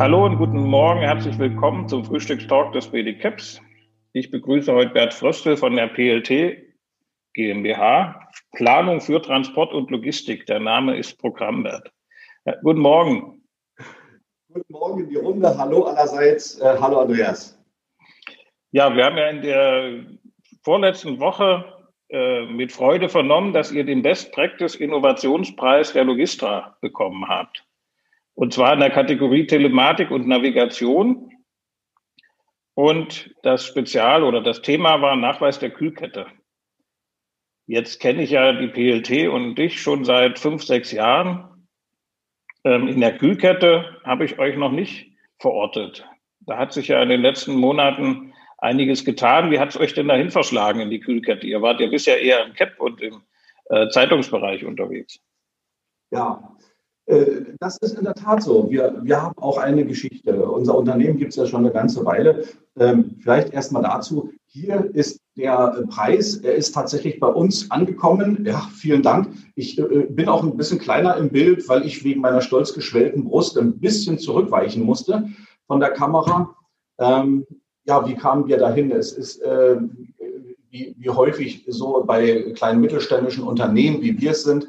Hallo 0.00 0.24
und 0.24 0.38
guten 0.38 0.64
Morgen, 0.64 1.00
herzlich 1.00 1.38
willkommen 1.38 1.86
zum 1.86 2.06
Frühstückstalk 2.06 2.72
des 2.72 2.88
BDCAPS. 2.88 3.60
Ich 4.14 4.30
begrüße 4.30 4.72
heute 4.72 4.94
Bert 4.94 5.12
Fröstel 5.12 5.58
von 5.58 5.76
der 5.76 5.88
PLT 5.88 6.56
GmbH. 7.34 8.18
Planung 8.52 9.02
für 9.02 9.20
Transport 9.20 9.74
und 9.74 9.90
Logistik. 9.90 10.46
Der 10.46 10.58
Name 10.58 10.96
ist 10.96 11.18
Programmbert. 11.18 11.92
Ja, 12.46 12.54
guten 12.62 12.80
Morgen. 12.80 13.42
Guten 14.50 14.72
Morgen 14.72 15.00
in 15.00 15.10
die 15.10 15.16
Runde. 15.16 15.54
Hallo 15.58 15.82
allerseits. 15.82 16.58
Äh, 16.60 16.78
hallo 16.80 17.00
Andreas. 17.00 17.62
Ja, 18.70 18.96
wir 18.96 19.04
haben 19.04 19.18
ja 19.18 19.28
in 19.28 19.42
der 19.42 20.06
vorletzten 20.62 21.20
Woche 21.20 21.62
äh, 22.08 22.46
mit 22.46 22.72
Freude 22.72 23.10
vernommen, 23.10 23.52
dass 23.52 23.70
ihr 23.70 23.84
den 23.84 24.00
Best 24.00 24.32
Practice 24.32 24.76
Innovationspreis 24.76 25.92
der 25.92 26.04
Logistra 26.04 26.78
bekommen 26.80 27.28
habt. 27.28 27.66
Und 28.40 28.54
zwar 28.54 28.72
in 28.72 28.80
der 28.80 28.88
Kategorie 28.88 29.46
Telematik 29.46 30.10
und 30.10 30.26
Navigation. 30.26 31.30
Und 32.72 33.34
das 33.42 33.66
Spezial 33.66 34.24
oder 34.24 34.40
das 34.40 34.62
Thema 34.62 35.02
war 35.02 35.14
Nachweis 35.14 35.58
der 35.58 35.68
Kühlkette. 35.68 36.26
Jetzt 37.66 38.00
kenne 38.00 38.22
ich 38.22 38.30
ja 38.30 38.54
die 38.54 38.68
PLT 38.68 39.28
und 39.28 39.56
dich 39.56 39.82
schon 39.82 40.06
seit 40.06 40.38
fünf, 40.38 40.62
sechs 40.64 40.90
Jahren. 40.90 41.68
Ähm, 42.64 42.88
in 42.88 43.02
der 43.02 43.18
Kühlkette 43.18 44.00
habe 44.04 44.24
ich 44.24 44.38
euch 44.38 44.56
noch 44.56 44.72
nicht 44.72 45.12
verortet. 45.38 46.08
Da 46.40 46.56
hat 46.56 46.72
sich 46.72 46.88
ja 46.88 47.02
in 47.02 47.10
den 47.10 47.20
letzten 47.20 47.54
Monaten 47.54 48.32
einiges 48.56 49.04
getan. 49.04 49.50
Wie 49.50 49.58
hat 49.58 49.68
es 49.68 49.76
euch 49.78 49.92
denn 49.92 50.08
dahin 50.08 50.30
verschlagen 50.30 50.80
in 50.80 50.88
die 50.88 51.00
Kühlkette? 51.00 51.46
Ihr 51.46 51.60
wart 51.60 51.78
ja 51.78 51.88
bisher 51.88 52.22
eher 52.22 52.46
im 52.46 52.54
CAP 52.54 52.80
und 52.80 53.02
im 53.02 53.20
äh, 53.66 53.90
Zeitungsbereich 53.90 54.64
unterwegs. 54.64 55.20
Ja, 56.10 56.56
das 57.58 57.76
ist 57.78 57.98
in 57.98 58.04
der 58.04 58.14
Tat 58.14 58.42
so. 58.42 58.70
Wir, 58.70 59.00
wir 59.02 59.22
haben 59.22 59.36
auch 59.38 59.58
eine 59.58 59.84
Geschichte. 59.84 60.44
Unser 60.44 60.76
Unternehmen 60.76 61.18
gibt 61.18 61.30
es 61.30 61.36
ja 61.36 61.46
schon 61.46 61.64
eine 61.64 61.72
ganze 61.72 62.04
Weile. 62.04 62.44
Ähm, 62.78 63.16
vielleicht 63.20 63.52
erst 63.52 63.72
mal 63.72 63.82
dazu. 63.82 64.30
Hier 64.46 64.90
ist 64.94 65.20
der 65.36 65.84
Preis, 65.88 66.36
er 66.36 66.54
ist 66.54 66.72
tatsächlich 66.72 67.20
bei 67.20 67.28
uns 67.28 67.70
angekommen. 67.70 68.44
Ja, 68.44 68.68
vielen 68.74 69.02
Dank. 69.02 69.34
Ich 69.54 69.78
äh, 69.78 70.06
bin 70.08 70.28
auch 70.28 70.42
ein 70.42 70.56
bisschen 70.56 70.78
kleiner 70.78 71.16
im 71.16 71.30
Bild, 71.30 71.68
weil 71.68 71.86
ich 71.86 72.04
wegen 72.04 72.20
meiner 72.20 72.40
stolz 72.40 72.74
geschwellten 72.74 73.24
Brust 73.24 73.56
ein 73.58 73.78
bisschen 73.78 74.18
zurückweichen 74.18 74.82
musste 74.82 75.28
von 75.66 75.80
der 75.80 75.90
Kamera. 75.90 76.54
Ähm, 76.98 77.46
ja, 77.84 78.06
wie 78.06 78.14
kamen 78.14 78.46
wir 78.46 78.58
dahin? 78.58 78.90
Es 78.90 79.12
ist 79.12 79.40
äh, 79.42 79.76
wie, 80.70 81.08
häufig 81.08 81.64
so 81.68 82.04
bei 82.06 82.52
kleinen 82.54 82.80
mittelständischen 82.80 83.44
Unternehmen, 83.44 84.02
wie 84.02 84.20
wir 84.20 84.32
es 84.32 84.44
sind, 84.44 84.64
äh, 84.64 84.68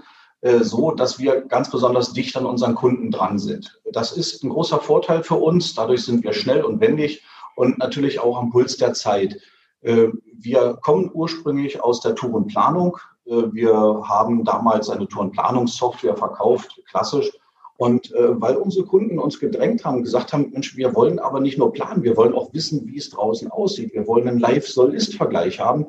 so, 0.61 0.92
dass 0.92 1.20
wir 1.20 1.42
ganz 1.42 1.70
besonders 1.70 2.14
dicht 2.14 2.36
an 2.36 2.47
unseren 2.47 2.73
Kunden 2.73 3.11
dran 3.11 3.38
sind. 3.38 3.80
Das 3.92 4.11
ist 4.11 4.44
ein 4.44 4.50
großer 4.50 4.80
Vorteil 4.80 5.23
für 5.23 5.36
uns. 5.36 5.75
Dadurch 5.75 6.03
sind 6.03 6.23
wir 6.23 6.34
schnell 6.34 6.64
und 6.64 6.81
wendig 6.81 7.23
und 7.56 7.78
natürlich 7.78 8.20
auch 8.20 8.38
am 8.38 8.50
Puls 8.50 8.78
der 8.78 8.94
Zeit. 8.94 9.38
Äh, 9.81 10.08
wir 10.34 10.80
kommen 10.81 11.12
ursprünglich 11.14 11.84
aus 11.84 12.02
der 12.02 12.16
Tourenplanung. 12.16 12.97
Äh, 13.25 13.52
wir 13.52 13.73
haben 13.73 14.44
damals 14.44 14.89
eine 14.89 15.08
Tourenplanungssoftware 15.08 16.17
verkauft, 16.17 16.81
klassisch. 16.89 17.31
Und 17.78 18.14
weil 18.16 18.58
unsere 18.58 18.86
Kunden 18.86 19.17
uns 19.17 19.39
gedrängt 19.39 19.84
haben, 19.84 20.03
gesagt 20.03 20.34
haben, 20.34 20.52
Mensch, 20.52 20.78
wir 20.78 20.94
wollen 20.94 21.17
aber 21.17 21.39
nicht 21.39 21.58
nur 21.58 21.73
planen, 21.73 22.03
wir 22.03 22.16
wollen 22.16 22.36
auch 22.36 22.53
wissen, 22.53 22.86
wie 22.86 22.97
es 22.97 23.09
draußen 23.09 23.50
aussieht. 23.50 23.92
Wir 23.95 24.06
wollen 24.06 24.28
einen 24.28 24.39
Live-Soll-Ist-Vergleich 24.39 25.59
haben, 25.59 25.88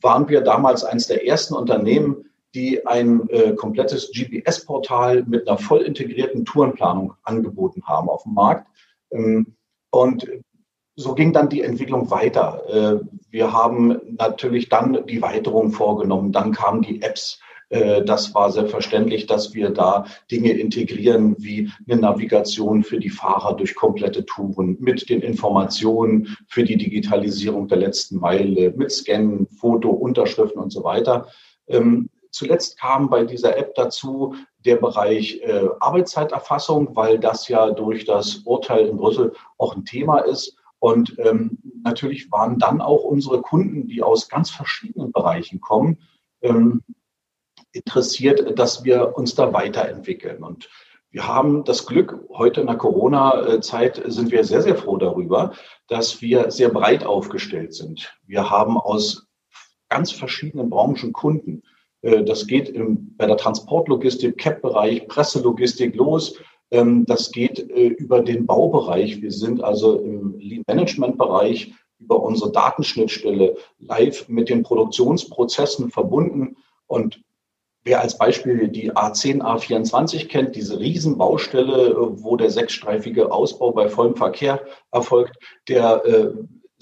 waren 0.00 0.28
wir 0.28 0.42
damals 0.42 0.84
eines 0.84 1.08
der 1.08 1.26
ersten 1.26 1.54
Unternehmen, 1.54 2.30
die 2.54 2.86
ein 2.86 3.28
äh, 3.30 3.52
komplettes 3.54 4.10
GPS-Portal 4.12 5.24
mit 5.24 5.48
einer 5.48 5.58
voll 5.58 5.82
integrierten 5.82 6.44
Tourenplanung 6.44 7.14
angeboten 7.24 7.82
haben 7.84 8.08
auf 8.08 8.22
dem 8.22 8.34
Markt. 8.34 8.66
Ähm, 9.10 9.56
und 9.90 10.28
so 10.96 11.14
ging 11.14 11.32
dann 11.32 11.48
die 11.48 11.62
Entwicklung 11.62 12.10
weiter. 12.10 12.62
Äh, 12.68 13.04
wir 13.30 13.52
haben 13.52 14.00
natürlich 14.18 14.68
dann 14.68 15.04
die 15.06 15.22
Weiterung 15.22 15.72
vorgenommen. 15.72 16.32
Dann 16.32 16.52
kamen 16.52 16.82
die 16.82 17.02
Apps. 17.02 17.40
Äh, 17.68 18.04
das 18.04 18.32
war 18.34 18.52
selbstverständlich, 18.52 19.26
dass 19.26 19.54
wir 19.54 19.70
da 19.70 20.04
Dinge 20.30 20.52
integrieren 20.52 21.34
wie 21.38 21.70
eine 21.88 22.00
Navigation 22.00 22.84
für 22.84 23.00
die 23.00 23.10
Fahrer 23.10 23.56
durch 23.56 23.74
komplette 23.74 24.24
Touren 24.24 24.76
mit 24.78 25.08
den 25.08 25.20
Informationen 25.20 26.36
für 26.46 26.62
die 26.62 26.76
Digitalisierung 26.76 27.66
der 27.66 27.78
letzten 27.78 28.18
Meile, 28.18 28.72
mit 28.76 28.92
Scannen, 28.92 29.48
Foto, 29.48 29.90
Unterschriften 29.90 30.60
und 30.62 30.70
so 30.70 30.84
weiter. 30.84 31.26
Ähm, 31.66 32.08
Zuletzt 32.34 32.78
kam 32.78 33.08
bei 33.08 33.24
dieser 33.24 33.56
App 33.56 33.74
dazu 33.74 34.34
der 34.58 34.76
Bereich 34.76 35.40
äh, 35.42 35.68
Arbeitszeiterfassung, 35.80 36.96
weil 36.96 37.18
das 37.18 37.48
ja 37.48 37.70
durch 37.70 38.04
das 38.04 38.38
Urteil 38.44 38.86
in 38.86 38.96
Brüssel 38.96 39.32
auch 39.56 39.76
ein 39.76 39.84
Thema 39.84 40.18
ist. 40.18 40.56
Und 40.80 41.16
ähm, 41.18 41.58
natürlich 41.82 42.30
waren 42.32 42.58
dann 42.58 42.80
auch 42.80 43.04
unsere 43.04 43.40
Kunden, 43.40 43.86
die 43.86 44.02
aus 44.02 44.28
ganz 44.28 44.50
verschiedenen 44.50 45.12
Bereichen 45.12 45.60
kommen, 45.60 46.02
ähm, 46.42 46.82
interessiert, 47.72 48.58
dass 48.58 48.84
wir 48.84 49.16
uns 49.16 49.34
da 49.34 49.52
weiterentwickeln. 49.52 50.42
Und 50.42 50.68
wir 51.10 51.28
haben 51.28 51.64
das 51.64 51.86
Glück, 51.86 52.18
heute 52.30 52.60
in 52.60 52.66
der 52.66 52.76
Corona-Zeit 52.76 54.02
sind 54.06 54.32
wir 54.32 54.42
sehr, 54.42 54.62
sehr 54.62 54.76
froh 54.76 54.96
darüber, 54.96 55.52
dass 55.86 56.20
wir 56.20 56.50
sehr 56.50 56.70
breit 56.70 57.04
aufgestellt 57.04 57.72
sind. 57.74 58.18
Wir 58.26 58.50
haben 58.50 58.76
aus 58.76 59.28
ganz 59.88 60.10
verschiedenen 60.10 60.70
Branchen 60.70 61.12
Kunden. 61.12 61.62
Äh, 62.04 62.22
das 62.22 62.46
geht 62.46 62.68
im, 62.68 63.14
bei 63.16 63.26
der 63.26 63.36
Transportlogistik, 63.36 64.38
CAP-Bereich, 64.38 65.08
Presselogistik 65.08 65.96
los. 65.96 66.36
Ähm, 66.70 67.04
das 67.06 67.32
geht 67.32 67.70
äh, 67.70 67.88
über 67.88 68.20
den 68.20 68.46
Baubereich. 68.46 69.20
Wir 69.20 69.32
sind 69.32 69.62
also 69.62 69.98
im 69.98 70.38
Lean-Management-Bereich 70.38 71.72
über 71.98 72.22
unsere 72.22 72.52
Datenschnittstelle 72.52 73.56
live 73.78 74.28
mit 74.28 74.48
den 74.48 74.62
Produktionsprozessen 74.62 75.90
verbunden. 75.90 76.56
Und 76.86 77.22
wer 77.84 78.00
als 78.00 78.18
Beispiel 78.18 78.68
die 78.68 78.92
A10, 78.92 79.40
A24 79.40 80.26
kennt, 80.26 80.54
diese 80.54 80.78
Riesenbaustelle, 80.78 81.96
wo 82.22 82.36
der 82.36 82.50
sechsstreifige 82.50 83.32
Ausbau 83.32 83.72
bei 83.72 83.88
vollem 83.88 84.16
Verkehr 84.16 84.60
erfolgt, 84.90 85.38
der 85.68 86.04
äh, 86.04 86.30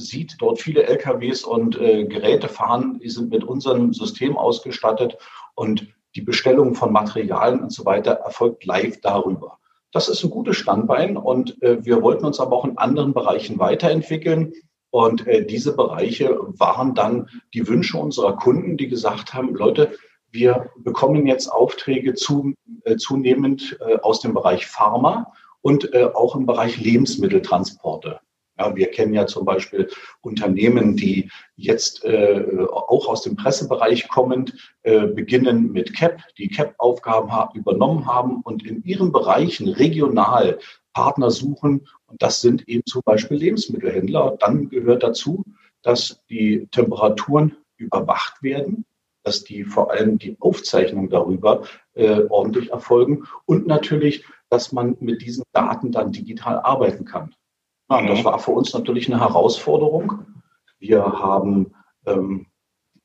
sieht 0.03 0.37
dort 0.39 0.61
viele 0.61 0.85
LKWs 0.85 1.45
und 1.45 1.81
äh, 1.81 2.05
Geräte 2.05 2.49
fahren, 2.49 2.99
die 3.03 3.09
sind 3.09 3.31
mit 3.31 3.45
unserem 3.45 3.93
System 3.93 4.37
ausgestattet 4.37 5.17
und 5.55 5.87
die 6.15 6.21
Bestellung 6.23 6.75
von 6.75 6.93
Materialien 6.93 7.61
und 7.61 7.73
so 7.73 7.85
weiter 7.85 8.13
erfolgt 8.13 8.65
live 8.65 9.01
darüber. 9.01 9.59
Das 9.93 10.09
ist 10.09 10.23
ein 10.25 10.31
gutes 10.31 10.57
Standbein 10.57 11.17
und 11.17 11.63
äh, 11.63 11.85
wir 11.85 12.03
wollten 12.03 12.25
uns 12.25 12.41
aber 12.41 12.57
auch 12.57 12.65
in 12.65 12.79
anderen 12.79 13.13
Bereichen 13.13 13.59
weiterentwickeln. 13.59 14.53
Und 14.91 15.27
äh, 15.27 15.45
diese 15.47 15.75
Bereiche 15.75 16.39
waren 16.59 16.95
dann 16.95 17.29
die 17.55 17.67
Wünsche 17.67 17.99
unserer 17.99 18.37
Kunden, 18.37 18.77
die 18.77 18.89
gesagt 18.89 19.33
haben, 19.33 19.55
Leute, 19.55 19.97
wir 20.31 20.71
bekommen 20.77 21.27
jetzt 21.27 21.49
Aufträge 21.49 22.15
zu, 22.15 22.55
äh, 22.85 22.97
zunehmend 22.97 23.79
äh, 23.81 23.99
aus 24.01 24.21
dem 24.21 24.35
Bereich 24.35 24.67
Pharma 24.67 25.33
und 25.61 25.93
äh, 25.95 26.05
auch 26.05 26.37
im 26.37 26.47
Bereich 26.47 26.79
Lebensmitteltransporte. 26.79 28.21
Ja, 28.59 28.77
wir 28.77 28.91
kennen 28.91 29.15
ja 29.15 29.27
zum 29.27 29.45
Beispiel 29.45 29.89
Unternehmen, 30.21 30.97
die 30.97 31.31
jetzt 31.57 32.05
äh, 32.05 32.67
auch 32.71 33.09
aus 33.09 33.23
dem 33.23 33.37
Pressebereich 33.37 34.09
kommend 34.09 34.55
äh, 34.83 35.07
beginnen 35.07 35.73
mit 35.73 35.97
CAP, 35.97 36.21
die 36.37 36.49
CAP-Aufgaben 36.49 37.33
ha 37.33 37.51
übernommen 37.55 38.07
haben 38.07 38.43
und 38.43 38.67
in 38.67 38.83
ihren 38.85 39.11
Bereichen 39.11 39.69
regional 39.69 40.59
Partner 40.93 41.31
suchen. 41.31 41.89
Und 42.07 42.23
das 42.23 42.43
sind 42.43 42.69
eben 42.69 42.85
zum 42.85 43.03
Beispiel 43.05 43.39
Lebensmittelhändler. 43.39 44.37
Dann 44.39 44.69
gehört 44.69 45.03
dazu, 45.03 45.45
dass 45.83 46.23
die 46.29 46.69
Temperaturen 46.71 47.57
überwacht 47.77 48.43
werden, 48.43 48.85
dass 49.23 49.45
die 49.45 49.65
vor 49.65 49.91
allem 49.91 50.19
die 50.19 50.37
Aufzeichnung 50.41 51.09
darüber 51.09 51.63
äh, 51.95 52.23
ordentlich 52.29 52.71
erfolgen 52.71 53.25
und 53.47 53.67
natürlich, 53.67 54.25
dass 54.51 54.73
man 54.73 54.97
mit 55.01 55.23
diesen 55.23 55.45
Daten 55.53 55.93
dann 55.93 56.13
digital 56.13 56.61
arbeiten 56.61 57.05
kann. 57.05 57.35
Und 57.99 58.09
das 58.09 58.25
war 58.25 58.39
für 58.39 58.53
uns 58.53 58.73
natürlich 58.73 59.13
eine 59.13 59.21
Herausforderung. 59.21 60.27
Wir 60.79 61.05
haben 61.05 61.75
ähm, 62.07 62.47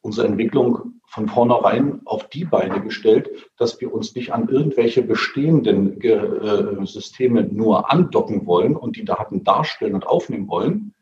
unsere 0.01 0.27
Entwicklung 0.27 0.93
von 1.07 1.27
vornherein 1.27 2.01
auf 2.05 2.27
die 2.29 2.45
Beine 2.45 2.81
gestellt, 2.81 3.29
dass 3.57 3.79
wir 3.79 3.93
uns 3.93 4.13
nicht 4.13 4.33
an 4.33 4.49
irgendwelche 4.49 5.01
bestehenden 5.01 6.01
äh, 6.01 6.85
Systeme 6.85 7.43
nur 7.43 7.91
andocken 7.91 8.45
wollen 8.45 8.75
und 8.75 8.97
die 8.97 9.05
Daten 9.05 9.43
darstellen 9.43 9.95
und 9.95 10.05
aufnehmen 10.05 10.47
wollen, 10.47 10.93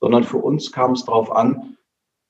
sondern 0.00 0.24
für 0.24 0.38
uns 0.38 0.72
kam 0.72 0.92
es 0.92 1.04
darauf 1.04 1.30
an, 1.30 1.76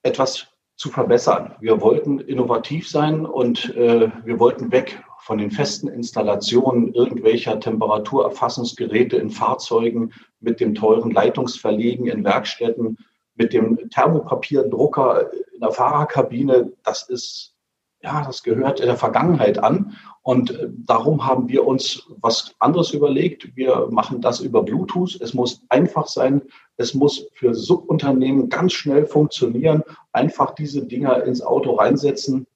etwas 0.02 0.48
zu 0.76 0.88
verbessern. 0.88 1.54
Wir 1.60 1.80
wollten 1.80 2.20
innovativ 2.20 2.88
sein 2.88 3.26
und 3.26 3.74
äh, 3.76 4.10
wir 4.24 4.40
wollten 4.40 4.72
weg 4.72 5.02
von 5.22 5.38
den 5.38 5.50
festen 5.50 5.88
Installationen 5.88 6.94
irgendwelcher 6.94 7.61
Temperaturerfassungsgeräte 7.61 9.17
in 9.17 9.31
Fahrzeugen 9.31 10.12
mit 10.40 10.61
dem 10.61 10.75
teuren 10.75 11.11
Leitungsverlegen 11.11 12.06
in 12.06 12.25
Werkstätten, 12.25 12.99
mit 13.34 13.52
dem 13.52 13.90
Thermopapierdrucker 13.90 15.32
in 15.55 15.61
der 15.61 15.72
Fahrerkabine, 15.72 16.72
das 16.82 17.08
ist 17.08 17.55
ja, 18.02 18.25
das 18.25 18.43
gehört 18.43 18.78
der 18.78 18.96
Vergangenheit 18.96 19.58
an. 19.58 19.96
Und 20.22 20.50
äh, 20.50 20.69
darum 20.70 21.26
haben 21.26 21.49
wir 21.49 21.67
uns 21.67 22.06
was 22.20 22.55
anderes 22.58 22.93
überlegt. 22.93 23.56
Wir 23.56 23.88
machen 23.90 24.20
das 24.20 24.40
über 24.40 24.62
Bluetooth. 24.62 25.20
Es 25.20 25.34
muss 25.34 25.62
einfach 25.69 26.06
sein. 26.06 26.43
Es 26.76 26.94
muss 26.94 27.26
für 27.34 27.55
Subunternehmen 27.55 28.49
ganz 28.49 28.72
schnell 28.72 29.06
funktionieren. 29.06 29.82
Einfach 30.12 30.55
diese 30.55 30.87
Dinger 30.87 31.25
ins 31.25 31.43
Auto 31.43 31.75
reinsetzen, 31.75 32.46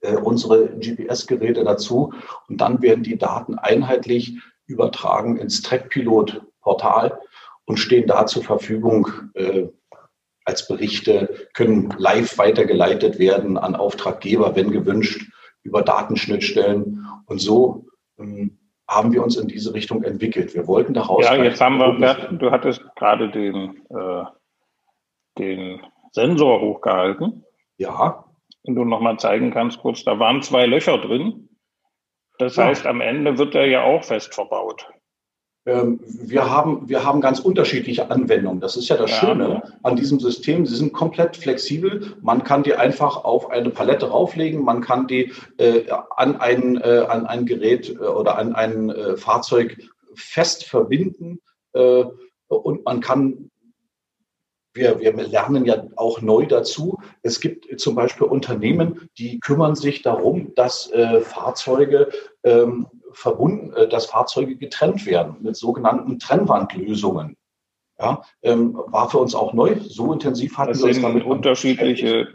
äh, 0.00 0.16
unsere 0.16 0.68
GPS-Geräte 0.78 1.64
dazu. 1.64 2.12
Und 2.48 2.60
dann 2.60 2.82
werden 2.82 3.02
die 3.02 3.18
Daten 3.18 3.56
einheitlich 3.56 4.38
übertragen 4.66 5.36
ins 5.36 5.62
Trackpilot-Portal 5.62 7.20
und 7.64 7.78
stehen 7.78 8.06
da 8.06 8.26
zur 8.26 8.42
Verfügung 8.42 9.08
äh, 9.34 9.68
als 10.44 10.66
Berichte, 10.66 11.48
können 11.54 11.94
live 11.98 12.38
weitergeleitet 12.38 13.18
werden 13.18 13.56
an 13.58 13.76
Auftraggeber, 13.76 14.56
wenn 14.56 14.70
gewünscht, 14.70 15.30
über 15.62 15.82
Datenschnittstellen. 15.82 17.06
Und 17.26 17.40
so 17.40 17.86
ähm, 18.18 18.58
haben 18.88 19.12
wir 19.12 19.22
uns 19.22 19.36
in 19.36 19.46
diese 19.46 19.74
Richtung 19.74 20.02
entwickelt. 20.02 20.54
Wir 20.54 20.66
wollten 20.66 20.94
daraus. 20.94 21.24
Ja, 21.24 21.36
jetzt 21.36 21.60
haben 21.60 21.78
wir, 21.78 22.32
du 22.32 22.50
hattest 22.50 22.82
gerade 22.96 23.30
den, 23.30 23.82
äh, 23.90 24.24
den 25.38 25.80
Sensor 26.12 26.60
hochgehalten. 26.60 27.44
Ja. 27.76 28.24
Wenn 28.64 28.74
du 28.74 28.84
nochmal 28.84 29.18
zeigen 29.18 29.50
kannst, 29.50 29.78
kurz, 29.78 30.04
da 30.04 30.18
waren 30.18 30.42
zwei 30.42 30.66
Löcher 30.66 30.98
drin. 30.98 31.48
Das 32.38 32.56
ja. 32.56 32.64
heißt, 32.64 32.86
am 32.86 33.00
Ende 33.00 33.38
wird 33.38 33.54
er 33.54 33.66
ja 33.66 33.82
auch 33.82 34.04
fest 34.04 34.34
verbaut. 34.34 34.86
Ähm, 35.66 36.00
wir 36.02 36.50
haben, 36.50 36.88
wir 36.88 37.04
haben 37.04 37.20
ganz 37.20 37.38
unterschiedliche 37.40 38.10
Anwendungen. 38.10 38.60
Das 38.60 38.76
ist 38.76 38.88
ja 38.88 38.96
das 38.96 39.10
ja. 39.10 39.16
Schöne 39.18 39.62
an 39.82 39.96
diesem 39.96 40.18
System. 40.18 40.64
Sie 40.64 40.76
sind 40.76 40.92
komplett 40.92 41.36
flexibel. 41.36 42.16
Man 42.22 42.44
kann 42.44 42.62
die 42.62 42.74
einfach 42.74 43.24
auf 43.24 43.50
eine 43.50 43.70
Palette 43.70 44.08
rauflegen. 44.08 44.64
Man 44.64 44.80
kann 44.80 45.06
die 45.06 45.32
äh, 45.58 45.90
an, 46.16 46.40
ein, 46.40 46.78
äh, 46.78 47.04
an 47.08 47.26
ein 47.26 47.44
Gerät 47.44 47.90
äh, 47.90 47.98
oder 47.98 48.38
an 48.38 48.54
ein 48.54 48.88
äh, 48.88 49.16
Fahrzeug 49.16 49.76
fest 50.14 50.64
verbinden. 50.64 51.40
Äh, 51.74 52.04
und 52.48 52.84
man 52.84 53.00
kann 53.00 53.49
wir, 54.72 55.00
wir 55.00 55.12
lernen 55.12 55.64
ja 55.64 55.82
auch 55.96 56.20
neu 56.20 56.46
dazu. 56.46 56.98
Es 57.22 57.40
gibt 57.40 57.80
zum 57.80 57.94
Beispiel 57.94 58.26
Unternehmen, 58.26 59.08
die 59.18 59.40
kümmern 59.40 59.74
sich 59.74 60.02
darum, 60.02 60.52
dass 60.54 60.90
äh, 60.92 61.20
Fahrzeuge 61.20 62.08
ähm, 62.44 62.86
verbunden, 63.12 63.72
äh, 63.72 63.88
dass 63.88 64.06
Fahrzeuge 64.06 64.56
getrennt 64.56 65.06
werden 65.06 65.36
mit 65.40 65.56
sogenannten 65.56 66.18
Trennwandlösungen. 66.18 67.36
Ja, 67.98 68.22
ähm, 68.42 68.80
war 68.86 69.10
für 69.10 69.18
uns 69.18 69.34
auch 69.34 69.52
neu. 69.52 69.76
So 69.80 70.12
intensiv 70.12 70.56
hatten 70.56 70.70
das 70.70 70.80
wir 70.80 70.88
uns 70.88 71.02
damit 71.02 71.24
unterschiedliche, 71.24 72.28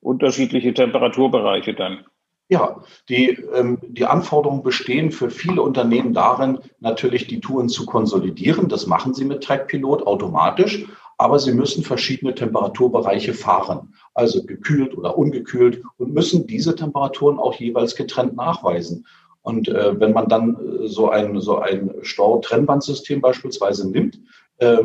unterschiedliche 0.00 0.74
Temperaturbereiche 0.74 1.74
dann. 1.74 2.04
Ja, 2.48 2.82
die, 3.08 3.28
ähm, 3.54 3.78
die 3.82 4.04
Anforderungen 4.04 4.62
bestehen 4.62 5.12
für 5.12 5.30
viele 5.30 5.62
Unternehmen 5.62 6.12
darin, 6.12 6.58
natürlich 6.80 7.26
die 7.26 7.40
Touren 7.40 7.68
zu 7.68 7.86
konsolidieren. 7.86 8.68
Das 8.68 8.86
machen 8.86 9.14
sie 9.14 9.24
mit 9.24 9.42
Trackpilot 9.44 10.06
automatisch 10.06 10.84
aber 11.18 11.38
sie 11.38 11.52
müssen 11.52 11.84
verschiedene 11.84 12.34
Temperaturbereiche 12.34 13.34
fahren, 13.34 13.94
also 14.14 14.44
gekühlt 14.44 14.96
oder 14.96 15.16
ungekühlt 15.16 15.82
und 15.98 16.12
müssen 16.12 16.46
diese 16.46 16.74
Temperaturen 16.74 17.38
auch 17.38 17.54
jeweils 17.54 17.94
getrennt 17.94 18.36
nachweisen. 18.36 19.06
Und 19.42 19.68
äh, 19.68 20.00
wenn 20.00 20.12
man 20.12 20.28
dann 20.28 20.56
äh, 20.56 20.88
so 20.88 21.10
ein, 21.10 21.40
so 21.40 21.58
ein 21.58 21.94
Stau-Trennwandsystem 22.02 23.20
beispielsweise 23.20 23.90
nimmt, 23.90 24.18
äh, 24.58 24.78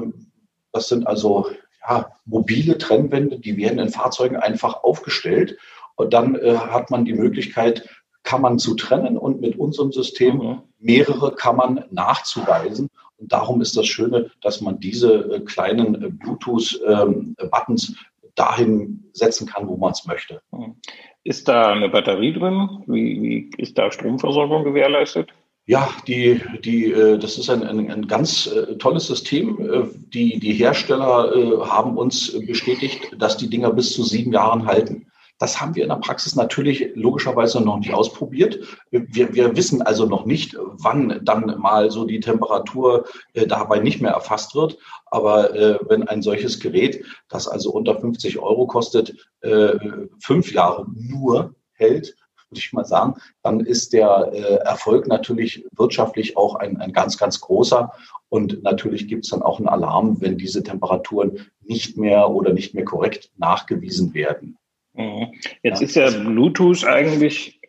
das 0.73 0.89
sind 0.89 1.07
also 1.07 1.47
ja, 1.87 2.11
mobile 2.25 2.77
Trennwände, 2.77 3.39
die 3.39 3.57
werden 3.57 3.79
in 3.79 3.89
Fahrzeugen 3.89 4.35
einfach 4.35 4.83
aufgestellt. 4.83 5.57
Und 5.95 6.13
dann 6.13 6.35
äh, 6.35 6.55
hat 6.55 6.91
man 6.91 7.05
die 7.05 7.13
Möglichkeit, 7.13 7.87
Kammern 8.23 8.59
zu 8.59 8.75
trennen 8.75 9.17
und 9.17 9.41
mit 9.41 9.57
unserem 9.57 9.91
System 9.91 10.37
mhm. 10.37 10.61
mehrere 10.77 11.33
Kammern 11.33 11.85
nachzuweisen. 11.89 12.89
Und 13.19 13.31
darum 13.31 13.61
ist 13.61 13.75
das 13.75 13.85
Schöne, 13.85 14.31
dass 14.41 14.61
man 14.61 14.79
diese 14.79 15.35
äh, 15.35 15.39
kleinen 15.41 16.01
äh, 16.01 16.09
Bluetooth-Buttons 16.09 17.89
ähm, 17.89 17.95
dahin 18.35 19.03
setzen 19.11 19.47
kann, 19.47 19.67
wo 19.67 19.75
man 19.75 19.91
es 19.91 20.05
möchte. 20.05 20.41
Mhm. 20.51 20.75
Ist 21.23 21.47
da 21.49 21.73
eine 21.73 21.89
Batterie 21.89 22.33
drin? 22.33 22.83
Wie, 22.87 23.21
wie 23.21 23.51
ist 23.57 23.77
da 23.77 23.91
Stromversorgung 23.91 24.63
gewährleistet? 24.63 25.29
Ja, 25.65 25.89
die, 26.07 26.41
die, 26.63 26.91
äh, 26.91 27.19
das 27.19 27.37
ist 27.37 27.49
ein, 27.49 27.63
ein, 27.63 27.91
ein 27.91 28.07
ganz 28.07 28.49
tolles 28.79 29.07
System. 29.07 29.91
Die, 30.13 30.39
die 30.39 30.53
Hersteller 30.53 31.69
haben 31.69 31.97
uns 31.97 32.39
bestätigt, 32.47 33.11
dass 33.19 33.37
die 33.37 33.49
Dinger 33.49 33.71
bis 33.71 33.93
zu 33.93 34.03
sieben 34.03 34.31
Jahren 34.31 34.65
halten. 34.65 35.07
Das 35.39 35.59
haben 35.59 35.73
wir 35.73 35.83
in 35.83 35.89
der 35.89 35.95
Praxis 35.95 36.35
natürlich 36.35 36.91
logischerweise 36.95 37.61
noch 37.61 37.79
nicht 37.79 37.93
ausprobiert. 37.93 38.59
Wir, 38.91 39.33
wir 39.33 39.55
wissen 39.55 39.81
also 39.81 40.05
noch 40.05 40.25
nicht, 40.25 40.57
wann 40.59 41.21
dann 41.23 41.57
mal 41.59 41.89
so 41.89 42.03
die 42.05 42.19
Temperatur 42.19 43.05
äh, 43.33 43.47
dabei 43.47 43.79
nicht 43.79 44.01
mehr 44.01 44.11
erfasst 44.11 44.53
wird. 44.53 44.77
Aber 45.05 45.55
äh, 45.55 45.79
wenn 45.87 46.07
ein 46.07 46.21
solches 46.21 46.59
Gerät, 46.59 47.05
das 47.29 47.47
also 47.47 47.71
unter 47.71 47.99
50 47.99 48.37
Euro 48.39 48.67
kostet, 48.67 49.15
äh, 49.39 49.79
fünf 50.21 50.51
Jahre 50.51 50.85
nur 50.93 51.55
hält, 51.71 52.15
würde 52.49 52.59
ich 52.59 52.73
mal 52.73 52.85
sagen, 52.85 53.15
dann 53.41 53.61
ist 53.61 53.93
der 53.93 54.31
äh, 54.33 54.55
Erfolg 54.65 55.07
natürlich 55.07 55.65
wirtschaftlich 55.71 56.35
auch 56.35 56.55
ein, 56.55 56.77
ein 56.77 56.91
ganz, 56.91 57.17
ganz 57.17 57.39
großer. 57.39 57.93
Und 58.27 58.61
natürlich 58.63 59.07
gibt 59.07 59.23
es 59.23 59.31
dann 59.31 59.41
auch 59.41 59.59
einen 59.59 59.69
Alarm, 59.69 60.19
wenn 60.19 60.37
diese 60.37 60.63
Temperaturen 60.63 61.47
nicht 61.61 61.97
mehr 61.97 62.29
oder 62.29 62.51
nicht 62.51 62.73
mehr 62.73 62.85
korrekt 62.85 63.31
nachgewiesen 63.37 64.13
werden. 64.13 64.58
Mhm. 64.99 65.33
Jetzt 65.63 65.79
ja. 65.79 65.85
ist 65.85 65.95
ja 65.95 66.09
Bluetooth 66.09 66.83
eigentlich 66.85 67.61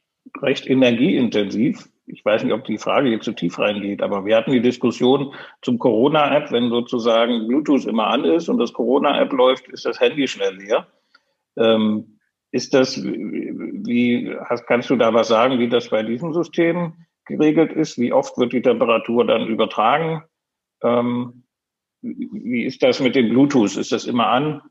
recht 0.43 0.69
energieintensiv. 0.69 1.89
Ich 2.07 2.25
weiß 2.25 2.43
nicht, 2.43 2.53
ob 2.53 2.65
die 2.65 2.79
Frage 2.79 3.09
jetzt 3.09 3.25
zu 3.25 3.33
tief 3.33 3.59
reingeht, 3.59 4.03
aber 4.03 4.25
wir 4.25 4.37
hatten 4.37 4.51
die 4.51 4.61
Diskussion 4.61 5.33
zum 5.63 5.79
Corona-App, 5.79 6.51
wenn 6.51 6.69
sozusagen 6.69 7.47
Bluetooth 7.47 7.87
immer 7.87 8.09
an 8.09 8.25
ist 8.25 8.49
und 8.49 8.59
das 8.59 8.73
Corona-App 8.73 9.33
läuft, 9.33 9.69
ist 9.69 9.85
das 9.85 10.01
Handy 10.01 10.27
schnell 10.27 10.57
leer. 10.57 10.89
Ähm, 11.57 12.19
ist 12.51 12.75
das, 12.75 13.01
wie, 13.01 14.37
kannst 14.67 14.91
du 14.91 14.97
da 14.97 15.15
was 15.15 15.29
sagen, 15.29 15.61
wie 15.61 15.69
das 15.69 15.89
bei 15.89 16.03
diesem 16.03 16.35
System 16.35 16.95
geregelt 17.27 17.73
ist? 17.73 17.97
Wie 17.97 18.13
oft 18.13 18.37
wird 18.39 18.53
die 18.53 18.63
Temperatur 18.63 19.25
dann 19.25 19.47
übertragen? 19.47 20.25
Ähm, 20.83 21.45
wie 22.03 22.65
ist 22.65 22.83
das 22.83 22.99
mit 22.99 23.15
dem 23.15 23.29
Bluetooth? 23.29 23.77
Ist 23.77 23.93
das 23.93 24.07
immer 24.07 24.27
an? 24.27 24.63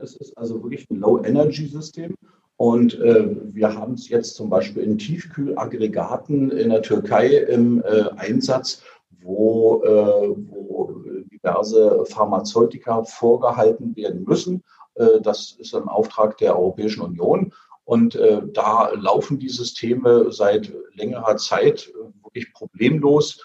Es 0.00 0.16
ist 0.16 0.36
also 0.36 0.62
wirklich 0.62 0.88
ein 0.90 0.98
Low-Energy-System. 0.98 2.14
Und 2.56 2.98
äh, 3.00 3.28
wir 3.54 3.74
haben 3.74 3.94
es 3.94 4.08
jetzt 4.08 4.36
zum 4.36 4.48
Beispiel 4.48 4.82
in 4.84 4.98
Tiefkühlaggregaten 4.98 6.50
in 6.52 6.70
der 6.70 6.82
Türkei 6.82 7.28
im 7.28 7.82
äh, 7.82 8.04
Einsatz, 8.16 8.82
wo, 9.20 9.82
äh, 9.84 10.34
wo 10.50 11.02
diverse 11.32 12.04
Pharmazeutika 12.06 13.02
vorgehalten 13.04 13.96
werden 13.96 14.24
müssen. 14.24 14.62
Äh, 14.94 15.20
das 15.22 15.56
ist 15.58 15.74
ein 15.74 15.88
Auftrag 15.88 16.38
der 16.38 16.56
Europäischen 16.56 17.02
Union. 17.02 17.52
Und 17.84 18.14
äh, 18.14 18.42
da 18.52 18.90
laufen 18.90 19.38
die 19.38 19.48
Systeme 19.48 20.30
seit 20.30 20.72
längerer 20.94 21.36
Zeit 21.36 21.92
wirklich 22.22 22.52
problemlos 22.52 23.42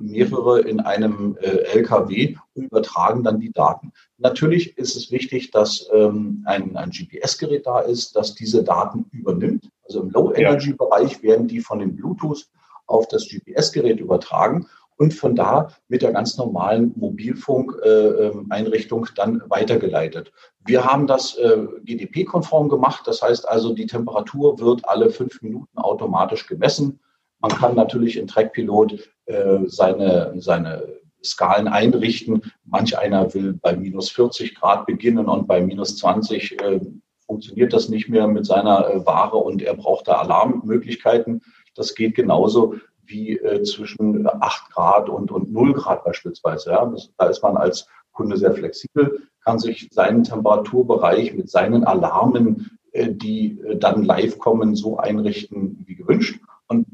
mehrere 0.00 0.60
in 0.60 0.80
einem 0.80 1.36
äh, 1.40 1.64
LKW 1.74 2.36
und 2.54 2.64
übertragen 2.64 3.22
dann 3.22 3.40
die 3.40 3.52
Daten. 3.52 3.92
Natürlich 4.18 4.76
ist 4.76 4.96
es 4.96 5.10
wichtig, 5.10 5.50
dass 5.50 5.88
ähm, 5.92 6.42
ein, 6.46 6.76
ein 6.76 6.90
GPS-Gerät 6.90 7.66
da 7.66 7.80
ist, 7.80 8.16
das 8.16 8.34
diese 8.34 8.64
Daten 8.64 9.06
übernimmt. 9.12 9.70
Also 9.84 10.02
im 10.02 10.10
Low-Energy-Bereich 10.10 11.22
werden 11.22 11.48
die 11.48 11.60
von 11.60 11.78
dem 11.78 11.96
Bluetooth 11.96 12.46
auf 12.86 13.08
das 13.08 13.28
GPS-Gerät 13.28 14.00
übertragen 14.00 14.66
und 15.00 15.14
von 15.14 15.34
da 15.34 15.68
mit 15.88 16.02
der 16.02 16.12
ganz 16.12 16.36
normalen 16.36 16.92
Mobilfunk-Einrichtung 16.94 19.06
äh, 19.06 19.08
dann 19.16 19.42
weitergeleitet. 19.48 20.30
Wir 20.66 20.84
haben 20.84 21.06
das 21.06 21.36
äh, 21.36 21.66
GDP-konform 21.84 22.68
gemacht. 22.68 23.04
Das 23.06 23.22
heißt 23.22 23.48
also, 23.48 23.72
die 23.72 23.86
Temperatur 23.86 24.58
wird 24.58 24.86
alle 24.86 25.10
fünf 25.10 25.40
Minuten 25.40 25.78
automatisch 25.78 26.46
gemessen. 26.46 27.00
Man 27.40 27.52
kann 27.52 27.74
natürlich 27.74 28.18
in 28.18 28.26
Trackpilot 28.26 28.98
äh, 29.30 29.66
seine, 29.66 30.34
seine 30.36 31.00
Skalen 31.22 31.68
einrichten. 31.68 32.52
Manch 32.64 32.98
einer 32.98 33.32
will 33.34 33.54
bei 33.54 33.76
minus 33.76 34.10
40 34.10 34.54
Grad 34.54 34.86
beginnen 34.86 35.26
und 35.28 35.46
bei 35.46 35.60
minus 35.60 35.96
20 35.98 36.60
äh, 36.60 36.80
funktioniert 37.26 37.72
das 37.72 37.88
nicht 37.88 38.08
mehr 38.08 38.26
mit 38.26 38.46
seiner 38.46 38.88
äh, 38.88 39.06
Ware 39.06 39.36
und 39.36 39.62
er 39.62 39.74
braucht 39.74 40.08
da 40.08 40.14
Alarmmöglichkeiten. 40.14 41.42
Das 41.74 41.94
geht 41.94 42.14
genauso 42.14 42.74
wie 43.04 43.38
äh, 43.38 43.62
zwischen 43.62 44.26
8 44.26 44.72
Grad 44.72 45.08
und, 45.08 45.30
und 45.30 45.52
0 45.52 45.74
Grad 45.74 46.04
beispielsweise. 46.04 46.70
Ja. 46.70 46.86
Das, 46.86 47.10
da 47.16 47.26
ist 47.26 47.42
man 47.42 47.56
als 47.56 47.86
Kunde 48.12 48.36
sehr 48.36 48.52
flexibel, 48.52 49.22
kann 49.44 49.58
sich 49.58 49.88
seinen 49.92 50.24
Temperaturbereich 50.24 51.34
mit 51.34 51.48
seinen 51.48 51.84
Alarmen, 51.84 52.78
äh, 52.92 53.12
die 53.12 53.60
äh, 53.60 53.76
dann 53.76 54.04
live 54.04 54.38
kommen, 54.38 54.74
so 54.74 54.98
einrichten 54.98 55.84
wie 55.86 55.94
gewünscht. 55.94 56.40
Und 56.66 56.86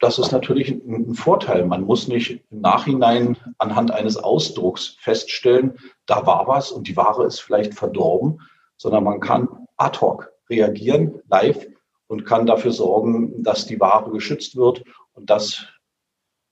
das 0.00 0.18
ist 0.18 0.32
natürlich 0.32 0.70
ein 0.70 1.14
Vorteil. 1.14 1.66
Man 1.66 1.82
muss 1.82 2.08
nicht 2.08 2.42
im 2.50 2.60
Nachhinein 2.62 3.36
anhand 3.58 3.90
eines 3.90 4.16
Ausdrucks 4.16 4.96
feststellen, 4.98 5.78
da 6.06 6.26
war 6.26 6.48
was 6.48 6.72
und 6.72 6.88
die 6.88 6.96
Ware 6.96 7.26
ist 7.26 7.40
vielleicht 7.40 7.74
verdorben, 7.74 8.40
sondern 8.76 9.04
man 9.04 9.20
kann 9.20 9.48
ad 9.76 10.00
hoc 10.00 10.32
reagieren, 10.48 11.20
live 11.28 11.66
und 12.06 12.24
kann 12.24 12.46
dafür 12.46 12.72
sorgen, 12.72 13.42
dass 13.42 13.66
die 13.66 13.78
Ware 13.78 14.10
geschützt 14.10 14.56
wird 14.56 14.82
und 15.12 15.28
dass 15.28 15.66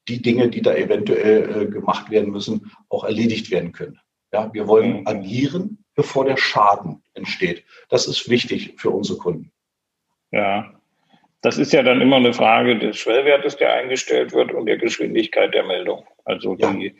die 0.08 0.22
Dinge, 0.22 0.48
die 0.50 0.62
da 0.62 0.74
eventuell 0.74 1.62
äh, 1.62 1.66
gemacht 1.66 2.10
werden 2.10 2.30
müssen, 2.30 2.70
auch 2.88 3.04
erledigt 3.04 3.50
werden 3.50 3.72
können. 3.72 3.98
Ja, 4.32 4.52
wir 4.52 4.68
wollen 4.68 5.00
mhm. 5.00 5.06
agieren, 5.06 5.84
bevor 5.94 6.26
der 6.26 6.36
Schaden 6.36 7.02
entsteht. 7.14 7.64
Das 7.88 8.06
ist 8.06 8.28
wichtig 8.28 8.74
für 8.76 8.90
unsere 8.90 9.18
Kunden. 9.18 9.52
Ja, 10.30 10.77
das 11.42 11.58
ist 11.58 11.72
ja 11.72 11.82
dann 11.82 12.00
immer 12.00 12.16
eine 12.16 12.32
Frage 12.32 12.78
des 12.78 12.96
Schwellwertes, 12.96 13.56
der 13.56 13.72
eingestellt 13.72 14.32
wird 14.32 14.52
und 14.52 14.66
der 14.66 14.78
Geschwindigkeit 14.78 15.54
der 15.54 15.64
Meldung. 15.64 16.04
Also 16.24 16.56
ja. 16.56 16.72
die, 16.72 16.96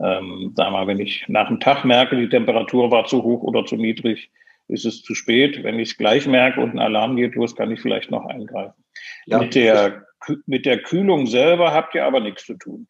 ähm, 0.00 0.52
sag 0.56 0.72
mal, 0.72 0.86
wenn 0.86 0.98
ich 0.98 1.24
nach 1.28 1.48
einem 1.48 1.60
Tag 1.60 1.84
merke, 1.84 2.16
die 2.16 2.28
Temperatur 2.28 2.90
war 2.90 3.04
zu 3.06 3.22
hoch 3.22 3.42
oder 3.42 3.64
zu 3.64 3.76
niedrig, 3.76 4.30
ist 4.68 4.86
es 4.86 5.02
zu 5.02 5.14
spät. 5.14 5.62
Wenn 5.62 5.78
ich 5.78 5.90
es 5.90 5.98
gleich 5.98 6.26
merke 6.26 6.60
und 6.60 6.72
ein 6.72 6.78
Alarm 6.78 7.16
geht 7.16 7.34
los, 7.34 7.54
kann 7.54 7.70
ich 7.70 7.80
vielleicht 7.80 8.10
noch 8.10 8.24
eingreifen. 8.24 8.82
Ja, 9.26 9.38
mit, 9.38 9.54
der, 9.54 10.06
mit 10.46 10.64
der 10.64 10.82
Kühlung 10.82 11.26
selber 11.26 11.72
habt 11.72 11.94
ihr 11.94 12.04
aber 12.04 12.20
nichts 12.20 12.46
zu 12.46 12.54
tun. 12.54 12.86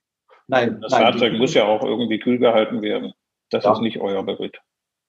Nein. 0.46 0.80
Das 0.80 0.92
nein, 0.92 1.02
Fahrzeug 1.02 1.32
muss 1.34 1.54
ja 1.54 1.64
auch 1.64 1.82
irgendwie 1.84 2.18
kühl 2.18 2.38
gehalten 2.38 2.82
werden. 2.82 3.12
Das 3.50 3.64
ja. 3.64 3.72
ist 3.72 3.80
nicht 3.80 3.98
euer 3.98 4.22
Bericht. 4.22 4.60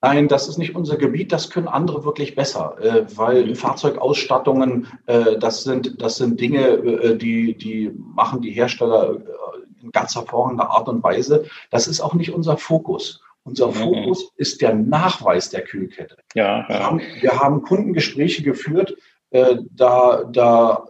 Nein, 0.04 0.28
das 0.28 0.48
ist 0.48 0.58
nicht 0.58 0.74
unser 0.74 0.96
Gebiet, 0.96 1.32
das 1.32 1.50
können 1.50 1.68
andere 1.68 2.04
wirklich 2.04 2.34
besser, 2.34 2.76
äh, 2.80 3.04
weil 3.16 3.46
mhm. 3.46 3.54
Fahrzeugausstattungen, 3.54 4.86
äh, 5.06 5.38
das, 5.38 5.62
sind, 5.62 6.00
das 6.02 6.16
sind 6.16 6.38
Dinge, 6.40 6.66
äh, 6.66 7.16
die, 7.16 7.56
die 7.56 7.90
machen 7.96 8.42
die 8.42 8.50
Hersteller 8.50 9.16
äh, 9.16 9.82
in 9.82 9.90
ganz 9.92 10.14
hervorragender 10.14 10.70
Art 10.70 10.88
und 10.88 11.02
Weise. 11.02 11.46
Das 11.70 11.86
ist 11.86 12.00
auch 12.00 12.14
nicht 12.14 12.32
unser 12.34 12.56
Fokus. 12.56 13.22
Unser 13.44 13.68
mhm. 13.68 13.74
Fokus 13.74 14.30
ist 14.36 14.60
der 14.60 14.74
Nachweis 14.74 15.50
der 15.50 15.62
Kühlkette. 15.62 16.16
Ja, 16.34 16.60
ja. 16.60 16.68
Wir, 16.68 16.86
haben, 16.86 17.00
wir 17.20 17.40
haben 17.40 17.62
Kundengespräche 17.62 18.42
geführt, 18.42 18.94
äh, 19.30 19.56
da, 19.70 20.24
da 20.24 20.86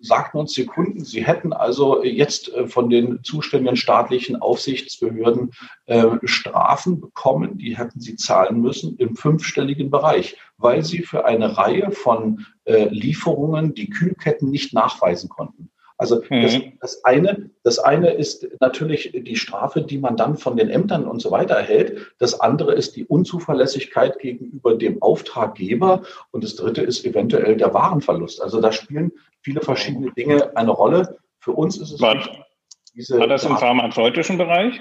sagten 0.00 0.38
uns 0.38 0.52
die 0.52 0.66
Kunden, 0.66 1.04
sie 1.04 1.24
hätten 1.24 1.52
also 1.52 2.04
jetzt 2.04 2.52
äh, 2.54 2.66
von 2.66 2.88
den 2.90 3.22
zuständigen 3.22 3.76
staatlichen 3.76 4.36
Aufsichtsbehörden 4.36 5.52
äh, 5.86 6.06
Strafen 6.24 7.00
bekommen, 7.00 7.58
die 7.58 7.76
hätten 7.76 8.00
sie 8.00 8.16
zahlen 8.16 8.60
müssen 8.60 8.96
im 8.98 9.16
fünfstelligen 9.16 9.90
Bereich, 9.90 10.36
weil 10.56 10.84
sie 10.84 11.02
für 11.02 11.24
eine 11.24 11.56
Reihe 11.58 11.90
von 11.90 12.46
äh, 12.64 12.88
Lieferungen 12.88 13.74
die 13.74 13.90
Kühlketten 13.90 14.50
nicht 14.50 14.72
nachweisen 14.72 15.28
konnten. 15.28 15.70
Also 15.98 16.22
mhm. 16.30 16.42
das, 16.42 16.60
das, 16.80 17.04
eine, 17.04 17.50
das 17.64 17.78
eine 17.80 18.12
ist 18.12 18.46
natürlich 18.60 19.10
die 19.12 19.36
Strafe, 19.36 19.82
die 19.82 19.98
man 19.98 20.16
dann 20.16 20.36
von 20.36 20.56
den 20.56 20.70
Ämtern 20.70 21.04
und 21.06 21.20
so 21.20 21.32
weiter 21.32 21.56
erhält. 21.56 22.12
Das 22.18 22.40
andere 22.40 22.72
ist 22.74 22.94
die 22.94 23.04
Unzuverlässigkeit 23.04 24.20
gegenüber 24.20 24.76
dem 24.76 25.02
Auftraggeber. 25.02 26.02
Und 26.30 26.44
das 26.44 26.54
dritte 26.54 26.82
ist 26.82 27.04
eventuell 27.04 27.56
der 27.56 27.74
Warenverlust. 27.74 28.40
Also 28.40 28.60
da 28.60 28.70
spielen 28.70 29.10
viele 29.48 29.62
verschiedene 29.62 30.12
Dinge 30.12 30.54
eine 30.56 30.70
Rolle. 30.70 31.18
Für 31.40 31.52
uns 31.52 31.78
ist 31.78 31.92
es 31.92 32.00
war, 32.02 32.46
diese. 32.94 33.18
War 33.18 33.28
das 33.28 33.44
im 33.44 33.56
pharmazeutischen 33.56 34.36
Bereich? 34.36 34.78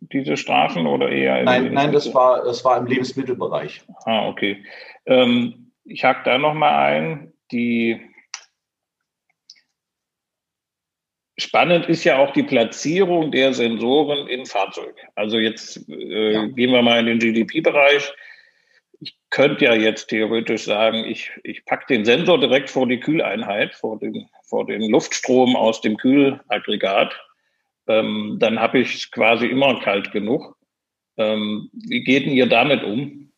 Diese 0.00 0.36
Strafen 0.36 0.86
oder 0.86 1.08
eher? 1.08 1.42
Nein, 1.44 1.72
nein, 1.72 1.92
das 1.92 2.12
war, 2.12 2.44
das 2.44 2.62
war 2.62 2.76
im 2.76 2.86
Lebensmittelbereich. 2.86 3.82
Ah, 4.04 4.28
okay. 4.28 4.62
Ähm, 5.06 5.72
ich 5.84 6.04
hake 6.04 6.20
da 6.24 6.36
nochmal 6.36 6.74
ein. 6.74 7.32
Die 7.52 8.00
Spannend 11.38 11.86
ist 11.86 12.04
ja 12.04 12.18
auch 12.18 12.32
die 12.32 12.42
Platzierung 12.42 13.32
der 13.32 13.54
Sensoren 13.54 14.28
in 14.28 14.44
Fahrzeugen. 14.44 14.94
Also 15.14 15.38
jetzt 15.38 15.88
äh, 15.88 16.32
ja. 16.32 16.46
gehen 16.46 16.70
wir 16.70 16.82
mal 16.82 17.00
in 17.00 17.06
den 17.06 17.18
GDP-Bereich. 17.18 18.12
Ich 19.00 19.18
könnte 19.30 19.64
ja 19.64 19.74
jetzt 19.74 20.08
theoretisch 20.08 20.64
sagen, 20.64 21.04
ich, 21.04 21.30
ich 21.42 21.64
packe 21.64 21.86
den 21.94 22.04
Sensor 22.04 22.38
direkt 22.38 22.70
vor 22.70 22.86
die 22.86 23.00
Kühleinheit, 23.00 23.74
vor 23.74 23.98
den, 23.98 24.28
vor 24.44 24.66
den 24.66 24.82
Luftstrom 24.90 25.56
aus 25.56 25.80
dem 25.80 25.96
Kühlaggregat. 25.96 27.14
Ähm, 27.86 28.36
dann 28.40 28.58
habe 28.58 28.78
ich 28.78 28.94
es 28.94 29.10
quasi 29.10 29.46
immer 29.46 29.80
kalt 29.80 30.12
genug. 30.12 30.56
Ähm, 31.16 31.70
wie 31.72 32.02
geht 32.02 32.26
denn 32.26 32.32
ihr 32.32 32.48
damit 32.48 32.82
um? 32.82 33.32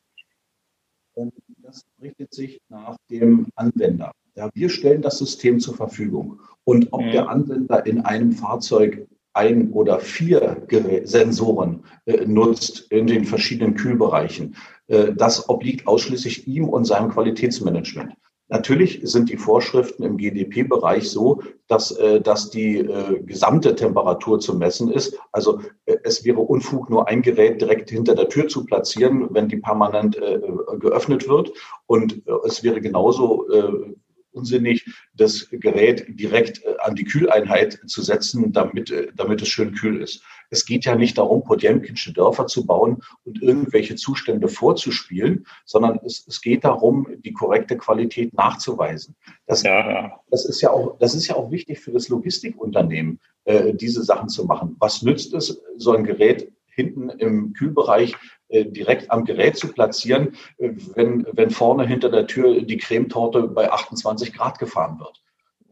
Das 1.59 1.85
richtet 2.01 2.33
sich 2.33 2.61
nach 2.69 2.97
dem 3.11 3.49
Anwender. 3.57 4.13
Ja, 4.35 4.51
wir 4.55 4.69
stellen 4.69 5.03
das 5.03 5.19
System 5.19 5.59
zur 5.61 5.75
Verfügung. 5.75 6.41
Und 6.65 6.93
ob 6.93 7.03
mhm. 7.03 7.11
der 7.11 7.29
Anwender 7.29 7.87
in 7.87 8.01
einem 8.05 8.33
Fahrzeug 8.33 9.09
ein 9.33 9.71
oder 9.73 9.99
vier 10.01 10.67
Sensoren 11.05 11.85
äh, 12.07 12.25
nutzt 12.25 12.91
in 12.91 13.07
den 13.07 13.25
verschiedenen 13.25 13.75
Kühlbereichen, 13.75 14.57
das 14.89 15.49
obliegt 15.49 15.87
ausschließlich 15.87 16.47
ihm 16.47 16.69
und 16.69 16.85
seinem 16.85 17.11
Qualitätsmanagement. 17.11 18.15
Natürlich 18.49 19.01
sind 19.03 19.29
die 19.29 19.37
Vorschriften 19.37 20.05
im 20.05 20.17
GDP-Bereich 20.17 21.11
so, 21.11 21.43
dass, 21.67 21.91
äh, 21.91 22.21
dass 22.21 22.49
die 22.51 22.79
äh, 22.79 23.21
gesamte 23.23 23.75
Temperatur 23.75 24.39
zu 24.39 24.55
messen 24.57 24.91
ist. 24.91 25.19
Also 25.33 25.61
äh, 25.85 25.97
es 26.05 26.25
wäre 26.25 26.39
Unfug, 26.39 26.89
nur 26.89 27.09
ein 27.09 27.23
Gerät 27.23 27.61
direkt 27.61 27.91
hinter 27.91 28.15
der 28.15 28.29
Tür 28.29 28.47
zu 28.47 28.65
platzieren, 28.65 29.27
wenn 29.31 29.49
die 29.49 29.57
permanent 29.57 30.17
äh, 30.17 30.41
geöffnet 30.79 31.29
wird. 31.29 31.51
Und 31.87 32.25
äh, 32.29 32.33
es 32.47 32.63
wäre 32.63 32.81
genauso 32.81 33.49
äh, 33.51 33.95
unsinnig, 34.31 34.87
das 35.15 35.49
Gerät 35.51 36.07
direkt 36.09 36.63
äh, 36.65 36.77
an 36.79 36.95
die 36.95 37.05
Kühleinheit 37.05 37.81
zu 37.87 38.01
setzen, 38.01 38.53
damit, 38.53 38.93
äh, 38.93 39.09
damit 39.17 39.43
es 39.43 39.49
schön 39.49 39.75
kühl 39.75 40.01
ist. 40.01 40.23
Es 40.51 40.67
geht 40.67 40.85
ja 40.85 40.95
nicht 40.95 41.19
darum, 41.19 41.45
Podjemkinsche 41.45 42.13
Dörfer 42.13 42.47
zu 42.47 42.67
bauen 42.67 43.03
und 43.25 43.43
irgendwelche 43.43 43.97
Zustände 43.97 44.49
vorzuspielen, 44.49 45.47
sondern 45.65 46.01
es, 46.05 46.27
es 46.27 46.41
geht 46.41 46.65
darum, 46.65 47.07
die 47.25 47.33
korrekte 47.33 47.77
Qualität 47.77 48.35
nachzuweisen. 48.35 49.17
Das, 49.47 49.63
ja, 49.63 49.91
ja. 49.91 50.21
das, 50.31 50.45
ist, 50.45 50.61
ja 50.61 50.71
auch, 50.71 50.99
das 50.99 51.15
ist 51.15 51.27
ja 51.27 51.37
auch 51.37 51.51
wichtig 51.51 51.81
für 51.81 51.93
das 51.93 52.09
Logistikunternehmen, 52.09 53.21
äh, 53.45 53.75
diese 53.75 54.03
Sachen 54.03 54.29
zu 54.29 54.45
machen. 54.45 54.77
Was 54.79 55.03
nützt 55.03 55.35
es, 55.35 55.61
so 55.77 55.93
ein 55.93 56.05
Gerät 56.05 56.53
hinten 56.77 57.09
im 57.11 57.55
Kühlbereich 57.55 58.15
äh, 58.49 58.65
direkt 58.65 59.11
am 59.11 59.25
Gerät 59.25 59.57
zu 59.57 59.69
platzieren, 59.69 60.35
äh, 60.59 60.71
wenn, 60.95 61.27
wenn 61.33 61.51
vorne 61.51 61.87
hinter 61.87 62.11
der 62.11 62.27
Tür 62.27 62.63
die 62.63 62.77
Cremetorte 62.77 63.43
bei 63.49 63.71
28 63.73 64.33
Grad 64.33 64.59
gefahren 64.59 64.99
wird. 64.99 65.23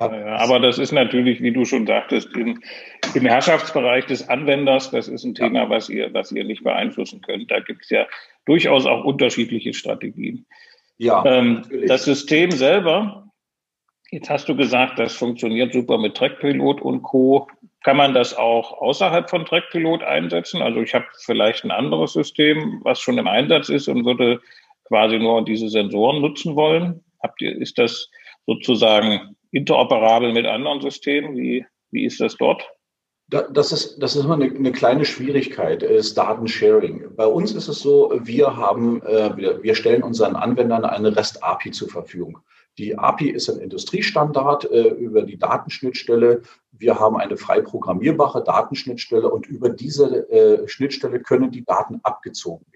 Ja, 0.01 0.37
aber 0.37 0.59
das 0.59 0.79
ist 0.79 0.93
natürlich, 0.93 1.41
wie 1.41 1.53
du 1.53 1.65
schon 1.65 1.87
sagtest, 1.87 2.35
im, 2.37 2.61
im 3.15 3.27
Herrschaftsbereich 3.27 4.07
des 4.07 4.29
Anwenders, 4.29 4.91
das 4.91 5.09
ist 5.09 5.25
ein 5.25 5.35
Thema, 5.35 5.71
was 5.71 5.89
ihr, 5.89 6.13
was 6.13 6.33
ihr 6.33 6.45
nicht 6.45 6.65
beeinflussen 6.65 7.21
könnt. 7.21 7.51
Da 7.51 7.61
gibt 7.61 7.85
es 7.85 7.91
ja 7.91 8.07
durchaus 8.45 8.87
auch 8.87 9.05
unterschiedliche 9.05 9.73
Strategien. 9.73 10.47
Ja, 10.97 11.25
ähm, 11.25 11.63
das 11.87 12.05
System 12.05 12.51
selber, 12.51 13.31
jetzt 14.11 14.31
hast 14.31 14.49
du 14.49 14.57
gesagt, 14.57 14.99
das 14.99 15.15
funktioniert 15.15 15.73
super 15.73 15.99
mit 15.99 16.17
Trackpilot 16.17 16.81
und 16.81 17.03
Co. 17.03 17.47
Kann 17.85 17.97
man 17.97 18.15
das 18.15 18.37
auch 18.37 18.73
außerhalb 18.81 19.31
von 19.31 19.45
Trackpilot 19.45 20.03
einsetzen? 20.03 20.61
Also 20.61 20.81
ich 20.81 20.95
habe 20.95 21.07
vielleicht 21.19 21.65
ein 21.65 21.71
anderes 21.71 22.15
System, 22.15 22.81
was 22.83 23.01
schon 23.01 23.19
im 23.19 23.29
Einsatz 23.29 23.69
ist 23.69 23.89
und 23.89 24.05
würde 24.05 24.41
quasi 24.85 25.19
nur 25.19 25.45
diese 25.45 25.69
Sensoren 25.69 26.21
nutzen 26.21 26.57
wollen. 26.57 27.05
Habt 27.23 27.41
ihr, 27.43 27.57
ist 27.57 27.79
das 27.79 28.11
sozusagen 28.47 29.37
interoperabel 29.55 30.33
mit 30.33 30.47
anderen 30.47 30.81
Systemen? 30.81 31.37
Wie, 31.37 31.65
wie 31.91 32.05
ist 32.05 32.21
das 32.21 32.37
dort? 32.37 32.69
Das 33.29 33.73
ist, 33.73 34.03
das 34.03 34.17
ist 34.17 34.25
immer 34.25 34.35
eine, 34.35 34.55
eine 34.55 34.73
kleine 34.73 35.07
Schwierigkeit, 35.07 35.83
ist 35.83 36.19
Datensharing. 36.19 37.07
Bei 37.17 37.27
uns 37.27 37.55
ist 37.55 37.69
es 37.69 37.81
so, 37.81 38.13
wir 38.23 38.57
haben, 38.57 39.01
äh, 39.03 39.63
wir, 39.63 39.75
stellen 39.75 40.03
unseren 40.03 40.37
Anwendern 40.37 40.85
eine 40.85 41.17
REST-API 41.17 41.71
zur 41.71 41.89
Verfügung. 41.89 42.41
Die 42.77 42.99
API 42.99 43.31
ist 43.31 43.49
ein 43.49 43.61
Industriestandard 43.61 44.71
äh, 44.71 44.89
über 44.89 45.23
die 45.23 45.39
Datenschnittstelle. 45.39 46.43
Wir 46.73 47.01
haben 47.01 47.17
eine 47.17 47.39
frei 47.39 47.63
programmierbare 47.63 48.45
Datenschnittstelle 48.45 49.31
und 49.31 49.47
über 49.47 49.71
diese 49.71 50.29
äh, 50.29 50.69
Schnittstelle 50.69 51.21
können 51.21 51.51
die 51.51 51.65
Daten 51.65 52.01
abgezogen. 52.03 52.67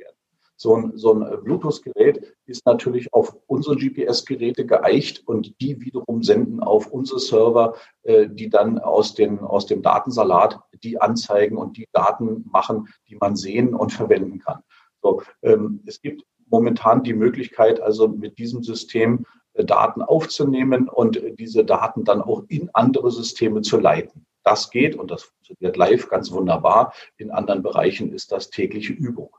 So 0.60 0.74
ein, 0.74 0.92
so 0.96 1.14
ein 1.14 1.44
Bluetooth-Gerät 1.44 2.34
ist 2.46 2.66
natürlich 2.66 3.14
auf 3.14 3.36
unsere 3.46 3.76
GPS-Geräte 3.76 4.66
geeicht 4.66 5.22
und 5.28 5.54
die 5.60 5.80
wiederum 5.80 6.24
senden 6.24 6.60
auf 6.60 6.88
unsere 6.88 7.20
Server, 7.20 7.76
äh, 8.02 8.28
die 8.28 8.50
dann 8.50 8.80
aus, 8.80 9.14
den, 9.14 9.38
aus 9.38 9.66
dem 9.66 9.82
Datensalat 9.82 10.58
die 10.82 11.00
anzeigen 11.00 11.56
und 11.56 11.76
die 11.76 11.86
Daten 11.92 12.44
machen, 12.50 12.88
die 13.08 13.14
man 13.14 13.36
sehen 13.36 13.72
und 13.72 13.92
verwenden 13.92 14.40
kann. 14.40 14.64
So, 15.00 15.22
ähm, 15.42 15.80
es 15.86 16.02
gibt 16.02 16.24
momentan 16.48 17.04
die 17.04 17.14
Möglichkeit, 17.14 17.80
also 17.80 18.08
mit 18.08 18.36
diesem 18.38 18.64
System 18.64 19.26
Daten 19.54 20.02
aufzunehmen 20.02 20.88
und 20.88 21.20
diese 21.38 21.64
Daten 21.64 22.04
dann 22.04 22.20
auch 22.20 22.42
in 22.48 22.70
andere 22.72 23.12
Systeme 23.12 23.62
zu 23.62 23.78
leiten. 23.78 24.26
Das 24.42 24.70
geht 24.70 24.96
und 24.96 25.12
das 25.12 25.22
funktioniert 25.22 25.76
live 25.76 26.08
ganz 26.08 26.32
wunderbar. 26.32 26.92
In 27.16 27.30
anderen 27.30 27.62
Bereichen 27.62 28.12
ist 28.12 28.32
das 28.32 28.50
tägliche 28.50 28.92
Übung. 28.92 29.30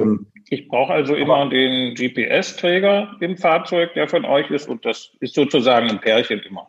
Ähm, 0.00 0.26
ich 0.48 0.68
brauche 0.68 0.92
also 0.92 1.14
immer 1.14 1.48
den 1.48 1.94
GPS-Träger 1.94 3.16
im 3.20 3.36
Fahrzeug, 3.36 3.94
der 3.94 4.08
von 4.08 4.24
euch 4.24 4.50
ist, 4.50 4.68
und 4.68 4.84
das 4.84 5.12
ist 5.20 5.34
sozusagen 5.34 5.88
ein 5.88 6.00
Pärchen 6.00 6.40
immer. 6.40 6.68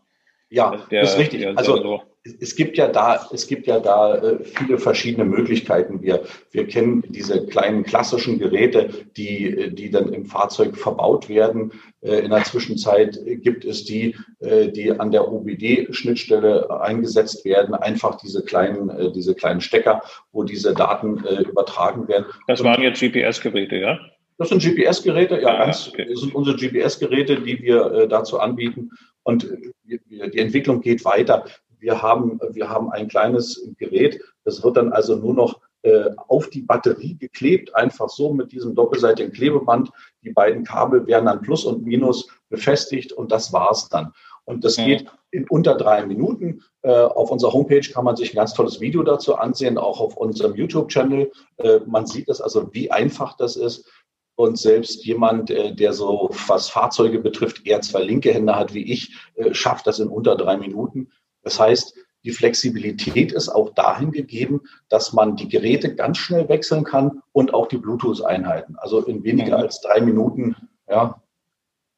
Ja, 0.50 0.86
der, 0.92 1.04
ist 1.04 1.18
richtig. 1.18 1.48
Also 1.48 2.04
es 2.24 2.56
gibt 2.56 2.78
ja 2.78 2.88
da, 2.88 3.28
es 3.34 3.48
gibt 3.48 3.66
ja 3.66 3.80
da 3.80 4.16
äh, 4.16 4.44
viele 4.44 4.78
verschiedene 4.78 5.26
Möglichkeiten. 5.26 6.02
Wir, 6.04 6.24
wir 6.52 6.68
kennen 6.68 7.04
diese 7.10 7.48
kleinen 7.48 7.84
klassischen 7.84 8.38
Geräte, 8.38 8.90
die, 9.18 9.46
äh, 9.46 9.72
die 9.72 9.90
dann 9.90 10.14
im 10.14 10.26
Fahrzeug 10.26 10.78
verbaut 10.78 11.30
werden. 11.30 11.72
Äh, 12.02 12.20
in 12.20 12.30
der 12.30 12.44
Zwischenzeit 12.44 13.20
gibt 13.26 13.66
es 13.66 13.86
die, 13.86 14.16
die 14.40 14.92
an 14.92 15.12
der 15.12 15.32
OBD-Schnittstelle 15.32 16.82
eingesetzt 16.82 17.46
werden. 17.46 17.76
Einfach 17.76 18.16
diese 18.16 18.44
kleinen, 18.44 19.14
diese 19.14 19.36
kleinen 19.36 19.62
Stecker, 19.62 20.02
wo 20.32 20.44
diese 20.44 20.74
Daten 20.74 21.18
übertragen 21.50 22.08
werden. 22.08 22.26
Das 22.48 22.64
waren 22.64 22.82
jetzt 22.82 23.00
GPS-Geräte, 23.00 23.76
ja? 23.76 24.00
Das 24.38 24.50
sind 24.50 24.64
GPS-Geräte, 24.64 25.40
ja, 25.40 25.50
ah, 25.50 25.66
ganz, 25.66 25.90
okay. 25.90 26.08
das 26.10 26.22
sind 26.22 26.34
unsere 26.34 26.58
GPS-Geräte, 26.58 27.42
die 27.42 27.62
wir 27.62 28.08
dazu 28.08 28.40
anbieten. 28.40 28.90
Und 29.24 29.48
die 29.86 30.40
Entwicklung 30.40 30.82
geht 30.82 31.06
weiter 31.06 31.46
wir 31.82 32.02
haben, 32.02 32.40
wir 32.52 32.70
haben 32.70 32.92
ein 32.92 33.08
kleines 33.08 33.70
Gerät, 33.78 34.22
das 34.46 34.64
wird 34.64 34.78
dann 34.78 34.94
also 34.94 35.16
nur 35.16 35.34
noch 35.34 35.60
äh, 35.84 36.12
auf 36.28 36.50
die 36.52 36.62
Batterie 36.62 37.16
geklebt, 37.16 37.76
einfach 37.76 38.08
so 38.08 38.32
mit 38.34 38.52
diesem 38.52 38.76
doppelseitigen 38.76 39.32
Klebeband. 39.32 39.90
Die 40.24 40.30
beiden 40.30 40.64
Kabel 40.64 41.08
werden 41.08 41.26
dann 41.26 41.42
Plus 41.42 41.66
und 41.66 41.84
Minus 41.84 42.28
befestigt 42.50 43.12
und 43.14 43.32
das 43.32 43.52
war's 43.52 43.90
dann. 43.90 44.14
Und 44.46 44.64
das 44.64 44.76
geht 44.76 45.08
in 45.32 45.48
unter 45.50 45.76
drei 45.76 46.06
Minuten. 46.06 46.62
Äh, 46.84 46.92
auf 46.92 47.32
unserer 47.32 47.54
Homepage 47.54 47.82
kann 47.92 48.06
man 48.06 48.16
sich 48.16 48.32
ein 48.32 48.36
ganz 48.36 48.54
tolles 48.54 48.80
Video 48.80 49.02
dazu 49.02 49.36
ansehen, 49.36 49.80
auch 49.80 50.00
auf 50.00 50.18
unserem 50.18 50.54
YouTube-Channel. 50.54 51.32
Äh, 51.58 51.80
man 51.88 52.06
sieht 52.06 52.30
das 52.30 52.42
also, 52.42 52.72
wie 52.74 52.92
einfach 52.92 53.36
das 53.38 53.56
ist. 53.56 53.90
Und 54.36 54.60
selbst 54.60 55.04
jemand, 55.06 55.50
der 55.50 55.94
so, 55.94 56.32
was 56.48 56.70
Fahrzeuge 56.70 57.20
betrifft, 57.20 57.68
eher 57.68 57.82
zwei 57.82 58.02
linke 58.02 58.34
Hände 58.34 58.56
hat 58.56 58.74
wie 58.74 58.92
ich, 58.92 59.16
schafft 59.52 59.86
das 59.86 60.00
in 60.00 60.08
unter 60.08 60.36
drei 60.36 60.58
Minuten. 60.58 61.10
Das 61.44 61.60
heißt, 61.60 61.96
die 62.24 62.32
Flexibilität 62.32 63.32
ist 63.32 63.50
auch 63.50 63.74
dahin 63.74 64.12
gegeben, 64.12 64.62
dass 64.90 65.12
man 65.14 65.36
die 65.36 65.50
Geräte 65.50 65.96
ganz 65.96 66.18
schnell 66.18 66.48
wechseln 66.50 66.84
kann 66.84 67.22
und 67.32 67.54
auch 67.54 67.68
die 67.68 67.78
Bluetooth-Einheiten. 67.78 68.76
Also 68.78 69.04
in 69.06 69.24
weniger 69.24 69.58
mhm. 69.58 69.64
als 69.64 69.82
drei 69.82 70.02
Minuten, 70.02 70.56
ja. 70.88 71.22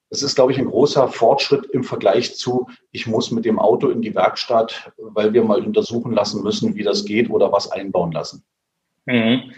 Das 0.09 0.21
ist, 0.21 0.35
glaube 0.35 0.51
ich, 0.51 0.59
ein 0.59 0.67
großer 0.67 1.07
Fortschritt 1.07 1.65
im 1.71 1.83
Vergleich 1.83 2.35
zu, 2.35 2.67
ich 2.91 3.07
muss 3.07 3.31
mit 3.31 3.45
dem 3.45 3.57
Auto 3.57 3.89
in 3.89 4.03
die 4.03 4.13
Werkstatt, 4.13 4.91
weil 4.97 5.33
wir 5.33 5.43
mal 5.43 5.65
untersuchen 5.65 6.13
lassen 6.13 6.43
müssen, 6.43 6.75
wie 6.75 6.83
das 6.83 7.03
geht 7.03 7.31
oder 7.31 7.51
was 7.51 7.71
einbauen 7.71 8.11
lassen. 8.11 8.45
Mhm. 9.05 9.51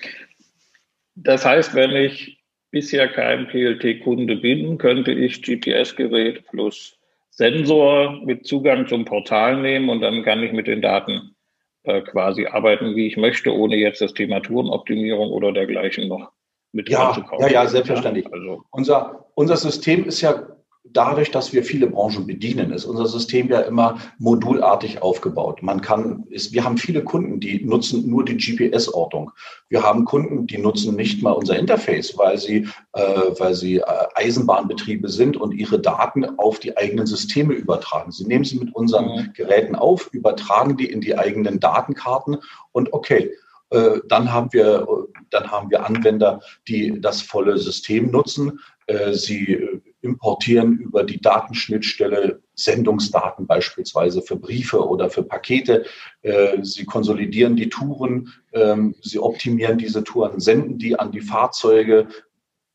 Das 1.15 1.45
heißt, 1.45 1.75
wenn 1.75 1.91
ich 1.91 2.41
bisher 2.71 3.09
kein 3.09 3.47
PLT-Kunde 3.47 4.37
bin, 4.37 4.77
könnte 4.77 5.11
ich 5.11 5.41
GPS-Gerät 5.41 6.45
plus 6.47 6.97
Sensor 7.35 8.21
mit 8.23 8.47
Zugang 8.47 8.87
zum 8.87 9.03
Portal 9.03 9.61
nehmen 9.61 9.89
und 9.89 10.01
dann 10.01 10.23
kann 10.23 10.41
ich 10.41 10.53
mit 10.53 10.67
den 10.67 10.81
Daten 10.81 11.35
äh, 11.83 12.01
quasi 12.01 12.47
arbeiten, 12.47 12.95
wie 12.95 13.07
ich 13.07 13.17
möchte, 13.17 13.53
ohne 13.53 13.75
jetzt 13.75 14.01
das 14.01 14.13
Thema 14.13 14.39
Tourenoptimierung 14.39 15.31
oder 15.31 15.51
dergleichen 15.51 16.07
noch 16.07 16.31
mit 16.71 16.89
ja, 16.89 17.07
reinzukommen. 17.07 17.45
Ja, 17.45 17.51
ja, 17.51 17.67
selbstverständlich. 17.67 18.25
Ja, 18.25 18.31
also. 18.31 18.63
unser, 18.71 19.25
unser 19.35 19.57
System 19.57 20.05
ist 20.05 20.21
ja 20.21 20.54
dadurch, 20.93 21.31
dass 21.31 21.53
wir 21.53 21.63
viele 21.63 21.87
Branchen 21.87 22.25
bedienen, 22.25 22.71
ist 22.71 22.85
unser 22.85 23.05
System 23.07 23.49
ja 23.49 23.61
immer 23.61 23.97
modulartig 24.17 25.01
aufgebaut. 25.01 25.61
Man 25.61 25.81
kann, 25.81 26.25
ist, 26.29 26.53
wir 26.53 26.63
haben 26.63 26.77
viele 26.77 27.03
Kunden, 27.03 27.39
die 27.39 27.63
nutzen 27.63 28.09
nur 28.09 28.23
die 28.23 28.37
GPS-Ortung. 28.37 29.31
Wir 29.69 29.83
haben 29.83 30.05
Kunden, 30.05 30.47
die 30.47 30.57
nutzen 30.57 30.95
nicht 30.95 31.21
mal 31.21 31.31
unser 31.31 31.57
Interface, 31.57 32.17
weil 32.17 32.37
sie, 32.37 32.67
äh, 32.93 33.01
weil 33.37 33.53
sie 33.55 33.77
äh, 33.77 33.83
Eisenbahnbetriebe 34.15 35.09
sind 35.09 35.37
und 35.37 35.53
ihre 35.53 35.79
Daten 35.79 36.25
auf 36.39 36.59
die 36.59 36.77
eigenen 36.77 37.05
Systeme 37.05 37.53
übertragen. 37.53 38.11
Sie 38.11 38.25
nehmen 38.25 38.45
sie 38.45 38.59
mit 38.59 38.73
unseren 38.73 39.05
mhm. 39.05 39.33
Geräten 39.33 39.75
auf, 39.75 40.09
übertragen 40.13 40.77
die 40.77 40.89
in 40.89 41.01
die 41.01 41.17
eigenen 41.17 41.59
Datenkarten 41.59 42.37
und 42.71 42.93
okay, 42.93 43.31
äh, 43.71 43.99
dann 44.07 44.31
haben 44.31 44.53
wir, 44.53 44.87
dann 45.31 45.51
haben 45.51 45.69
wir 45.69 45.85
Anwender, 45.85 46.41
die 46.67 47.01
das 47.01 47.21
volle 47.21 47.57
System 47.57 48.11
nutzen. 48.11 48.59
Äh, 48.87 49.13
sie 49.13 49.74
importieren 50.05 50.77
über 50.77 51.03
die 51.03 51.19
Datenschnittstelle 51.19 52.41
Sendungsdaten 52.53 53.47
beispielsweise 53.47 54.21
für 54.21 54.37
Briefe 54.37 54.87
oder 54.87 55.09
für 55.09 55.23
Pakete. 55.23 55.85
Äh, 56.21 56.59
sie 56.61 56.85
konsolidieren 56.85 57.55
die 57.55 57.69
Touren, 57.69 58.31
ähm, 58.53 58.95
sie 59.01 59.19
optimieren 59.19 59.77
diese 59.77 60.03
Touren, 60.03 60.39
senden 60.39 60.77
die 60.77 60.97
an 60.97 61.11
die 61.11 61.21
Fahrzeuge 61.21 62.07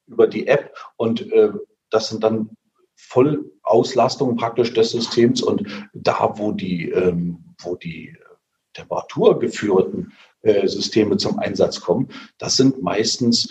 über 0.06 0.26
die 0.26 0.48
App 0.48 0.76
und 0.96 1.32
äh, 1.32 1.50
das 1.88 2.08
sind 2.08 2.22
dann 2.22 2.50
Vollauslastungen 2.96 4.36
praktisch 4.36 4.74
des 4.74 4.90
Systems 4.90 5.40
und 5.40 5.66
da, 5.94 6.34
wo 6.36 6.52
die, 6.52 6.90
ähm, 6.90 7.54
wo 7.58 7.76
die 7.76 8.14
temperaturgeführten 8.74 10.12
äh, 10.42 10.66
Systeme 10.68 11.16
zum 11.16 11.38
Einsatz 11.38 11.80
kommen, 11.80 12.08
das 12.38 12.56
sind 12.56 12.82
meistens 12.82 13.48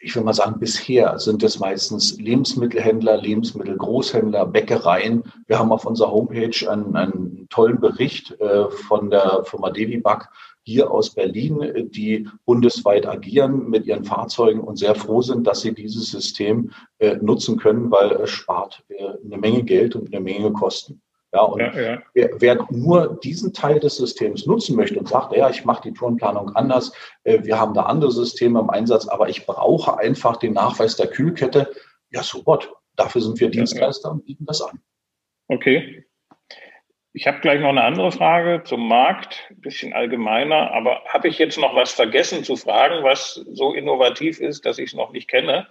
ich 0.00 0.14
will 0.14 0.22
mal 0.22 0.34
sagen, 0.34 0.60
bisher 0.60 1.18
sind 1.18 1.42
es 1.42 1.58
meistens 1.58 2.18
Lebensmittelhändler, 2.18 3.16
Lebensmittelgroßhändler, 3.16 4.46
Bäckereien. 4.46 5.24
Wir 5.46 5.58
haben 5.58 5.72
auf 5.72 5.84
unserer 5.84 6.12
Homepage 6.12 6.70
einen, 6.70 6.96
einen 6.96 7.48
tollen 7.48 7.80
Bericht 7.80 8.38
äh, 8.40 8.70
von 8.70 9.10
der 9.10 9.44
Firma 9.44 9.70
Deviback 9.70 10.28
hier 10.62 10.90
aus 10.90 11.14
Berlin, 11.14 11.88
die 11.92 12.28
bundesweit 12.44 13.06
agieren 13.06 13.70
mit 13.70 13.86
ihren 13.86 14.04
Fahrzeugen 14.04 14.60
und 14.60 14.76
sehr 14.76 14.94
froh 14.94 15.22
sind, 15.22 15.46
dass 15.46 15.62
sie 15.62 15.74
dieses 15.74 16.10
System 16.10 16.72
äh, 16.98 17.16
nutzen 17.16 17.56
können, 17.56 17.90
weil 17.90 18.12
es 18.12 18.30
spart 18.30 18.84
äh, 18.88 19.14
eine 19.24 19.38
Menge 19.38 19.64
Geld 19.64 19.96
und 19.96 20.12
eine 20.12 20.22
Menge 20.22 20.52
Kosten. 20.52 21.00
Ja, 21.32 21.42
und 21.42 21.60
ja, 21.60 21.78
ja. 21.78 22.02
Wer, 22.14 22.30
wer, 22.40 22.66
nur 22.70 23.18
diesen 23.22 23.52
Teil 23.52 23.80
des 23.80 23.96
Systems 23.96 24.46
nutzen 24.46 24.76
möchte 24.76 24.98
und 24.98 25.08
sagt, 25.08 25.36
ja, 25.36 25.50
ich 25.50 25.64
mache 25.64 25.82
die 25.82 25.92
Tourenplanung 25.92 26.56
anders, 26.56 26.92
äh, 27.24 27.40
wir 27.42 27.58
haben 27.60 27.74
da 27.74 27.82
andere 27.82 28.10
Systeme 28.10 28.60
im 28.60 28.70
Einsatz, 28.70 29.06
aber 29.06 29.28
ich 29.28 29.44
brauche 29.44 29.98
einfach 29.98 30.38
den 30.38 30.54
Nachweis 30.54 30.96
der 30.96 31.08
Kühlkette, 31.08 31.70
ja, 32.10 32.22
so 32.22 32.44
what? 32.46 32.72
Dafür 32.96 33.20
sind 33.20 33.38
wir 33.38 33.50
Dienstleister 33.50 34.08
ja, 34.08 34.12
und 34.12 34.24
bieten 34.24 34.46
das 34.46 34.62
an. 34.62 34.80
Okay. 35.48 36.04
Ich 37.12 37.26
habe 37.26 37.40
gleich 37.40 37.60
noch 37.60 37.70
eine 37.70 37.84
andere 37.84 38.12
Frage 38.12 38.62
zum 38.64 38.88
Markt, 38.88 39.46
ein 39.50 39.60
bisschen 39.60 39.92
allgemeiner, 39.92 40.72
aber 40.72 41.02
habe 41.06 41.28
ich 41.28 41.38
jetzt 41.38 41.58
noch 41.58 41.74
was 41.74 41.92
vergessen 41.92 42.44
zu 42.44 42.56
fragen, 42.56 43.04
was 43.04 43.34
so 43.52 43.74
innovativ 43.74 44.40
ist, 44.40 44.64
dass 44.64 44.78
ich 44.78 44.90
es 44.90 44.94
noch 44.94 45.12
nicht 45.12 45.28
kenne? 45.28 45.66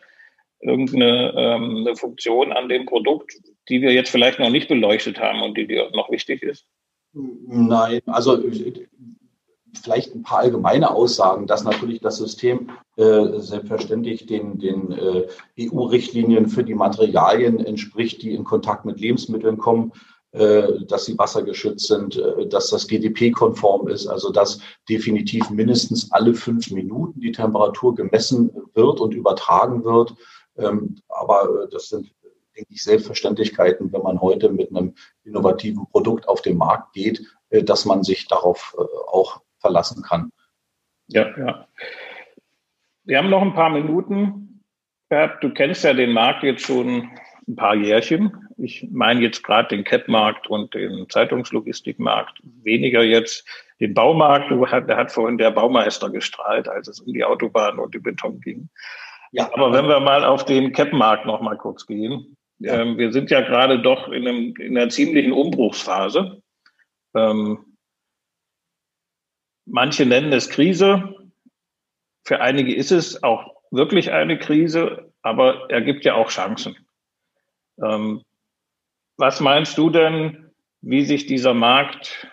Irgendeine 0.59 1.33
ähm, 1.37 1.77
eine 1.77 1.95
Funktion 1.95 2.51
an 2.51 2.69
dem 2.69 2.85
Produkt, 2.85 3.33
die 3.69 3.81
wir 3.81 3.93
jetzt 3.93 4.09
vielleicht 4.09 4.39
noch 4.39 4.49
nicht 4.49 4.67
beleuchtet 4.67 5.19
haben 5.19 5.41
und 5.41 5.57
die 5.57 5.67
dir 5.67 5.89
noch 5.93 6.09
wichtig 6.09 6.43
ist? 6.43 6.65
Nein, 7.13 8.01
also 8.05 8.43
vielleicht 9.81 10.15
ein 10.15 10.23
paar 10.23 10.39
allgemeine 10.39 10.91
Aussagen, 10.91 11.47
dass 11.47 11.63
natürlich 11.63 11.99
das 12.01 12.17
System 12.17 12.71
äh, 12.95 13.39
selbstverständlich 13.39 14.25
den, 14.25 14.59
den 14.59 14.91
äh, 14.91 15.27
EU-Richtlinien 15.59 16.47
für 16.47 16.63
die 16.63 16.75
Materialien 16.75 17.59
entspricht, 17.59 18.21
die 18.21 18.33
in 18.33 18.43
Kontakt 18.43 18.85
mit 18.85 18.99
Lebensmitteln 18.99 19.57
kommen, 19.57 19.91
äh, 20.31 20.85
dass 20.87 21.05
sie 21.05 21.17
wassergeschützt 21.17 21.87
sind, 21.87 22.17
äh, 22.17 22.47
dass 22.47 22.69
das 22.69 22.87
GDP-konform 22.87 23.87
ist, 23.87 24.07
also 24.07 24.31
dass 24.31 24.59
definitiv 24.89 25.49
mindestens 25.49 26.11
alle 26.11 26.33
fünf 26.33 26.69
Minuten 26.71 27.21
die 27.21 27.31
Temperatur 27.31 27.95
gemessen 27.95 28.51
wird 28.73 28.99
und 28.99 29.13
übertragen 29.13 29.83
wird. 29.83 30.13
Ähm, 30.57 30.97
aber 31.07 31.63
äh, 31.63 31.69
das 31.69 31.89
sind 31.89 32.11
denke 32.57 32.73
ich, 32.73 32.83
Selbstverständlichkeiten, 32.83 33.93
wenn 33.93 34.01
man 34.01 34.19
heute 34.19 34.49
mit 34.49 34.69
einem 34.69 34.95
innovativen 35.23 35.87
Produkt 35.87 36.27
auf 36.27 36.41
den 36.41 36.57
Markt 36.57 36.93
geht, 36.93 37.21
äh, 37.49 37.63
dass 37.63 37.85
man 37.85 38.03
sich 38.03 38.27
darauf 38.27 38.75
äh, 38.77 38.81
auch 39.07 39.41
verlassen 39.59 40.03
kann. 40.03 40.31
Ja, 41.07 41.37
ja. 41.37 41.67
Wir 43.03 43.17
haben 43.17 43.29
noch 43.29 43.41
ein 43.41 43.53
paar 43.53 43.69
Minuten. 43.69 44.63
Bert, 45.09 45.41
du 45.41 45.53
kennst 45.53 45.85
ja 45.85 45.93
den 45.93 46.11
Markt 46.11 46.43
jetzt 46.43 46.65
schon 46.65 47.09
ein 47.47 47.55
paar 47.55 47.75
Jährchen. 47.75 48.49
Ich 48.57 48.87
meine 48.91 49.21
jetzt 49.21 49.43
gerade 49.43 49.69
den 49.69 49.85
CAP-Markt 49.85 50.47
und 50.47 50.73
den 50.73 51.09
Zeitungslogistikmarkt, 51.09 52.41
weniger 52.43 53.03
jetzt 53.03 53.47
den 53.79 53.93
Baumarkt. 53.93 54.51
Da 54.51 54.97
hat 54.97 55.11
vorhin 55.11 55.37
der 55.37 55.51
Baumeister 55.51 56.09
gestrahlt, 56.09 56.67
als 56.67 56.89
es 56.89 56.99
um 56.99 57.13
die 57.13 57.23
Autobahn 57.23 57.79
und 57.79 57.93
den 57.93 58.03
Beton 58.03 58.41
ging. 58.41 58.69
Ja, 59.31 59.49
aber 59.53 59.71
wenn 59.71 59.87
wir 59.87 59.99
mal 59.99 60.25
auf 60.25 60.43
den 60.43 60.73
CAP-Markt 60.73 61.25
noch 61.25 61.41
mal 61.41 61.57
kurz 61.57 61.85
gehen, 61.85 62.35
ja. 62.59 62.81
Ähm, 62.81 62.97
wir 62.97 63.11
sind 63.11 63.29
ja 63.29 63.41
gerade 63.41 63.81
doch 63.81 64.09
in, 64.09 64.27
einem, 64.27 64.55
in 64.55 64.77
einer 64.77 64.89
ziemlichen 64.89 65.31
Umbruchsphase. 65.31 66.41
Ähm, 67.15 67.77
manche 69.65 70.05
nennen 70.05 70.33
es 70.33 70.49
Krise. 70.49 71.13
Für 72.23 72.41
einige 72.41 72.75
ist 72.75 72.91
es 72.91 73.23
auch 73.23 73.55
wirklich 73.71 74.11
eine 74.11 74.39
Krise, 74.39 75.11
aber 75.21 75.69
er 75.69 75.81
gibt 75.81 76.05
ja 76.05 76.15
auch 76.15 76.29
Chancen. 76.29 76.75
Ähm, 77.83 78.23
was 79.17 79.39
meinst 79.39 79.77
du 79.77 79.89
denn, 79.89 80.51
wie 80.81 81.05
sich 81.05 81.25
dieser 81.25 81.53
Markt, 81.53 82.27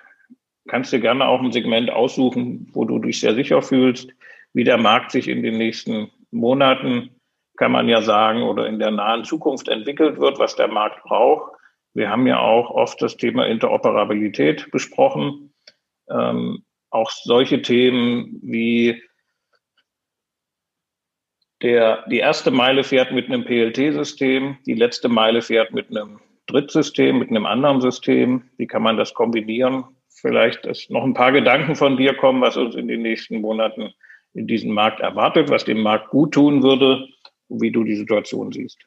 kannst 0.68 0.92
du 0.92 1.00
gerne 1.00 1.26
auch 1.26 1.40
ein 1.40 1.52
Segment 1.52 1.90
aussuchen, 1.90 2.68
wo 2.72 2.84
du 2.84 2.98
dich 2.98 3.20
sehr 3.20 3.34
sicher 3.34 3.62
fühlst, 3.62 4.10
wie 4.52 4.64
der 4.64 4.78
Markt 4.78 5.10
sich 5.10 5.28
in 5.28 5.42
den 5.42 5.58
nächsten 5.58 6.10
Monaten 6.30 7.10
kann 7.56 7.72
man 7.72 7.88
ja 7.88 8.02
sagen, 8.02 8.42
oder 8.42 8.66
in 8.66 8.78
der 8.78 8.90
nahen 8.90 9.24
Zukunft 9.24 9.68
entwickelt 9.68 10.18
wird, 10.18 10.38
was 10.38 10.56
der 10.56 10.68
Markt 10.68 11.02
braucht. 11.04 11.52
Wir 11.92 12.10
haben 12.10 12.26
ja 12.26 12.40
auch 12.40 12.70
oft 12.70 13.00
das 13.00 13.16
Thema 13.16 13.46
Interoperabilität 13.46 14.70
besprochen. 14.72 15.54
Ähm, 16.10 16.64
auch 16.90 17.10
solche 17.10 17.62
Themen 17.62 18.40
wie 18.42 19.02
der, 21.62 22.04
die 22.08 22.18
erste 22.18 22.50
Meile 22.50 22.84
fährt 22.84 23.12
mit 23.12 23.26
einem 23.26 23.44
PLT-System, 23.44 24.58
die 24.66 24.74
letzte 24.74 25.08
Meile 25.08 25.40
fährt 25.40 25.72
mit 25.72 25.90
einem 25.90 26.20
Drittsystem, 26.46 27.18
mit 27.18 27.30
einem 27.30 27.46
anderen 27.46 27.80
System. 27.80 28.50
Wie 28.58 28.66
kann 28.66 28.82
man 28.82 28.96
das 28.96 29.14
kombinieren? 29.14 29.84
Vielleicht, 30.08 30.66
dass 30.66 30.90
noch 30.90 31.04
ein 31.04 31.14
paar 31.14 31.32
Gedanken 31.32 31.74
von 31.74 31.96
dir 31.96 32.14
kommen, 32.14 32.42
was 32.42 32.56
uns 32.56 32.74
in 32.74 32.88
den 32.88 33.02
nächsten 33.02 33.40
Monaten 33.40 33.94
in 34.34 34.46
diesem 34.46 34.72
Markt 34.72 35.00
erwartet, 35.00 35.48
was 35.48 35.64
dem 35.64 35.80
Markt 35.80 36.10
gut 36.10 36.34
tun 36.34 36.62
würde, 36.62 37.08
wie 37.48 37.70
du 37.70 37.84
die 37.84 37.96
Situation 37.96 38.52
siehst. 38.52 38.78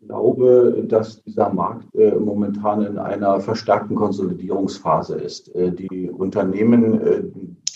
Ich 0.00 0.08
glaube, 0.08 0.84
dass 0.88 1.22
dieser 1.22 1.52
Markt 1.52 1.94
äh, 1.94 2.16
momentan 2.16 2.84
in 2.84 2.98
einer 2.98 3.40
verstärkten 3.40 3.94
Konsolidierungsphase 3.94 5.16
ist. 5.16 5.54
Äh, 5.54 5.70
die 5.70 6.10
Unternehmen, 6.10 7.00
äh, 7.00 7.22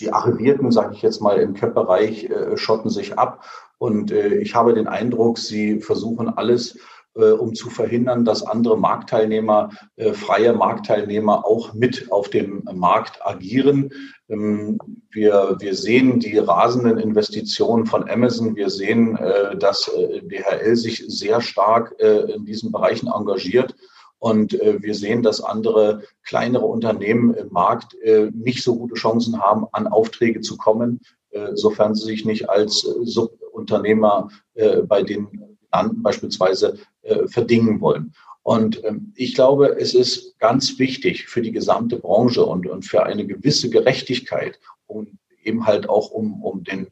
die 0.01 0.11
Arrivierten, 0.11 0.71
sage 0.71 0.93
ich 0.93 1.01
jetzt 1.01 1.21
mal, 1.21 1.37
im 1.37 1.53
CAP-Bereich 1.53 2.25
äh, 2.25 2.57
schotten 2.57 2.89
sich 2.89 3.17
ab. 3.17 3.45
Und 3.77 4.11
äh, 4.11 4.35
ich 4.35 4.55
habe 4.55 4.73
den 4.73 4.87
Eindruck, 4.87 5.37
sie 5.37 5.79
versuchen 5.79 6.27
alles 6.27 6.77
um 7.17 7.55
zu 7.55 7.69
verhindern, 7.69 8.25
dass 8.25 8.43
andere 8.43 8.77
Marktteilnehmer, 8.77 9.71
äh, 9.95 10.13
freie 10.13 10.53
Marktteilnehmer 10.53 11.45
auch 11.45 11.73
mit 11.73 12.11
auf 12.11 12.29
dem 12.29 12.63
Markt 12.73 13.25
agieren. 13.25 13.91
Ähm, 14.29 14.77
wir, 15.11 15.55
wir 15.59 15.73
sehen 15.73 16.19
die 16.19 16.37
rasenden 16.37 16.99
Investitionen 16.99 17.87
von 17.87 18.07
Amazon. 18.09 18.55
Wir 18.55 18.69
sehen, 18.69 19.17
äh, 19.17 19.57
dass 19.57 19.89
DHL 20.23 20.75
sich 20.75 21.03
sehr 21.07 21.41
stark 21.41 21.95
in 21.99 22.45
diesen 22.45 22.71
Bereichen 22.71 23.07
engagiert. 23.07 23.75
Und 24.19 24.53
wir 24.53 24.95
sehen, 24.95 25.21
dass 25.21 25.41
andere 25.41 26.01
kleinere 26.23 26.65
Unternehmen 26.65 27.33
im 27.35 27.49
Markt 27.49 27.95
nicht 28.33 28.63
so 28.63 28.75
gute 28.75 28.95
Chancen 28.95 29.39
haben, 29.39 29.67
an 29.73 29.85
Aufträge 29.85 30.41
zu 30.41 30.57
kommen, 30.57 31.01
sofern 31.53 31.93
sie 31.93 32.05
sich 32.05 32.25
nicht 32.25 32.49
als 32.49 32.79
Subunternehmer 32.81 34.29
bei 34.87 35.03
den 35.03 35.56
Landen 35.77 36.01
beispielsweise 36.01 36.77
äh, 37.03 37.27
verdingen 37.27 37.81
wollen. 37.81 38.13
Und 38.43 38.83
ähm, 38.85 39.13
ich 39.15 39.35
glaube, 39.35 39.77
es 39.79 39.93
ist 39.93 40.39
ganz 40.39 40.79
wichtig 40.79 41.27
für 41.27 41.41
die 41.41 41.51
gesamte 41.51 41.97
Branche 41.97 42.45
und, 42.45 42.65
und 42.65 42.83
für 42.85 43.03
eine 43.03 43.25
gewisse 43.25 43.69
Gerechtigkeit 43.69 44.59
und 44.87 45.09
eben 45.43 45.65
halt 45.65 45.89
auch 45.89 46.11
um, 46.11 46.43
um 46.43 46.63
den 46.63 46.87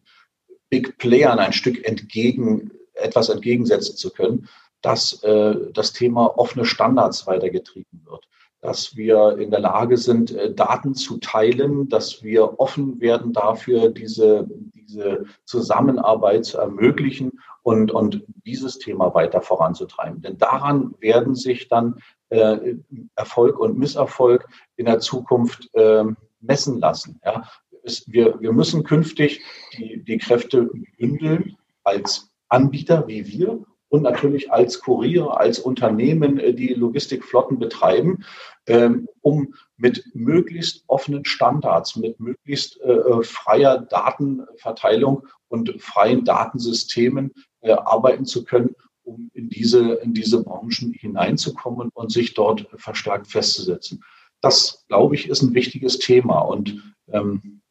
Big 0.69 0.97
Playern 0.97 1.39
ein 1.39 1.53
Stück 1.53 1.85
entgegen, 1.87 2.71
etwas 2.93 3.29
entgegensetzen 3.29 3.95
zu 3.95 4.11
können, 4.11 4.47
dass 4.81 5.23
äh, 5.23 5.55
das 5.73 5.93
Thema 5.93 6.37
offene 6.37 6.65
Standards 6.65 7.25
weitergetrieben 7.25 8.01
wird 8.05 8.27
dass 8.65 8.95
wir 8.95 9.37
in 9.37 9.51
der 9.51 9.59
Lage 9.59 9.95
sind, 9.95 10.31
äh, 10.31 10.53
Daten 10.53 10.95
zu 10.95 11.17
teilen, 11.17 11.87
dass 11.87 12.23
wir 12.23 12.59
offen 12.59 12.99
werden 12.99 13.31
dafür, 13.31 13.89
diese, 13.89 14.47
diese 14.73 15.25
Zusammenarbeit 15.45 16.45
zu 16.45 16.57
ermöglichen 16.57 17.39
und, 17.65 17.89
und 17.91 18.23
dieses 18.45 18.77
Thema 18.77 19.15
weiter 19.15 19.41
voranzutreiben. 19.41 20.21
Denn 20.21 20.37
daran 20.37 20.93
werden 20.99 21.33
sich 21.33 21.67
dann 21.67 21.95
äh, 22.29 22.75
Erfolg 23.15 23.57
und 23.59 23.79
Misserfolg 23.79 24.47
in 24.75 24.85
der 24.85 24.99
Zukunft 24.99 25.73
äh, 25.73 26.03
messen 26.41 26.79
lassen. 26.79 27.19
Ja. 27.25 27.49
Es, 27.81 28.03
wir, 28.07 28.39
wir 28.39 28.53
müssen 28.53 28.83
künftig 28.83 29.41
die, 29.75 30.03
die 30.03 30.19
Kräfte 30.19 30.69
bündeln 30.99 31.57
als 31.83 32.29
Anbieter 32.49 33.07
wie 33.07 33.25
wir 33.25 33.65
und 33.89 34.03
natürlich 34.03 34.51
als 34.51 34.81
Kurier, 34.81 35.39
als 35.39 35.57
Unternehmen, 35.57 36.37
äh, 36.39 36.53
die 36.53 36.73
Logistikflotten 36.73 37.57
betreiben, 37.57 38.25
ähm, 38.67 39.07
um 39.21 39.55
mit 39.77 40.03
möglichst 40.13 40.83
offenen 40.87 41.25
Standards, 41.25 41.95
mit 41.95 42.19
möglichst 42.19 42.79
äh, 42.81 42.91
äh, 42.91 43.23
freier 43.23 43.79
Datenverteilung 43.79 45.27
und 45.47 45.81
freien 45.81 46.25
Datensystemen 46.25 47.31
arbeiten 47.73 48.25
zu 48.25 48.45
können, 48.45 48.75
um 49.03 49.29
in 49.33 49.49
diese, 49.49 49.93
in 49.95 50.13
diese 50.13 50.43
Branchen 50.43 50.93
hineinzukommen 50.93 51.89
und 51.93 52.11
sich 52.11 52.33
dort 52.33 52.67
verstärkt 52.75 53.27
festzusetzen. 53.27 54.03
Das, 54.41 54.85
glaube 54.87 55.15
ich, 55.15 55.29
ist 55.29 55.41
ein 55.41 55.53
wichtiges 55.53 55.99
Thema. 55.99 56.39
Und 56.39 56.95
ähm, 57.11 57.61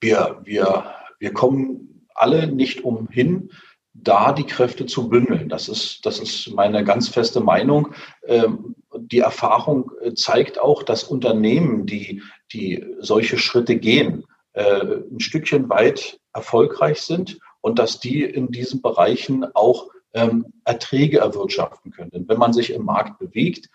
wir, 0.00 0.40
wir, 0.44 0.94
wir 1.18 1.32
kommen 1.32 2.06
alle 2.14 2.46
nicht 2.46 2.84
umhin, 2.84 3.50
da 3.92 4.32
die 4.32 4.44
Kräfte 4.44 4.86
zu 4.86 5.08
bündeln. 5.08 5.48
Das 5.48 5.68
ist, 5.68 6.06
das 6.06 6.18
ist 6.18 6.52
meine 6.54 6.84
ganz 6.84 7.08
feste 7.08 7.40
Meinung. 7.40 7.94
Ähm, 8.26 8.76
die 8.96 9.18
Erfahrung 9.20 9.90
äh, 10.00 10.14
zeigt 10.14 10.58
auch, 10.58 10.82
dass 10.82 11.04
Unternehmen, 11.04 11.86
die, 11.86 12.22
die 12.52 12.84
solche 12.98 13.38
Schritte 13.38 13.76
gehen, 13.76 14.24
äh, 14.52 14.96
ein 15.10 15.20
Stückchen 15.20 15.68
weit 15.68 16.20
erfolgreich 16.32 17.00
sind 17.02 17.38
und 17.60 17.78
dass 17.78 18.00
die 18.00 18.22
in 18.22 18.48
diesen 18.48 18.82
Bereichen 18.82 19.44
auch 19.54 19.88
ähm, 20.12 20.46
Erträge 20.64 21.18
erwirtschaften 21.18 21.92
können. 21.92 22.10
Denn 22.10 22.28
wenn 22.28 22.38
man 22.38 22.52
sich 22.52 22.72
im 22.72 22.84
Markt 22.84 23.18
bewegt, 23.18 23.70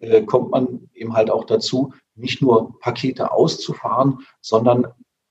äh, 0.00 0.22
kommt 0.22 0.50
man 0.50 0.88
eben 0.94 1.14
halt 1.14 1.30
auch 1.30 1.44
dazu, 1.44 1.92
nicht 2.14 2.42
nur 2.42 2.78
Pakete 2.80 3.32
auszufahren, 3.32 4.20
sondern 4.40 4.88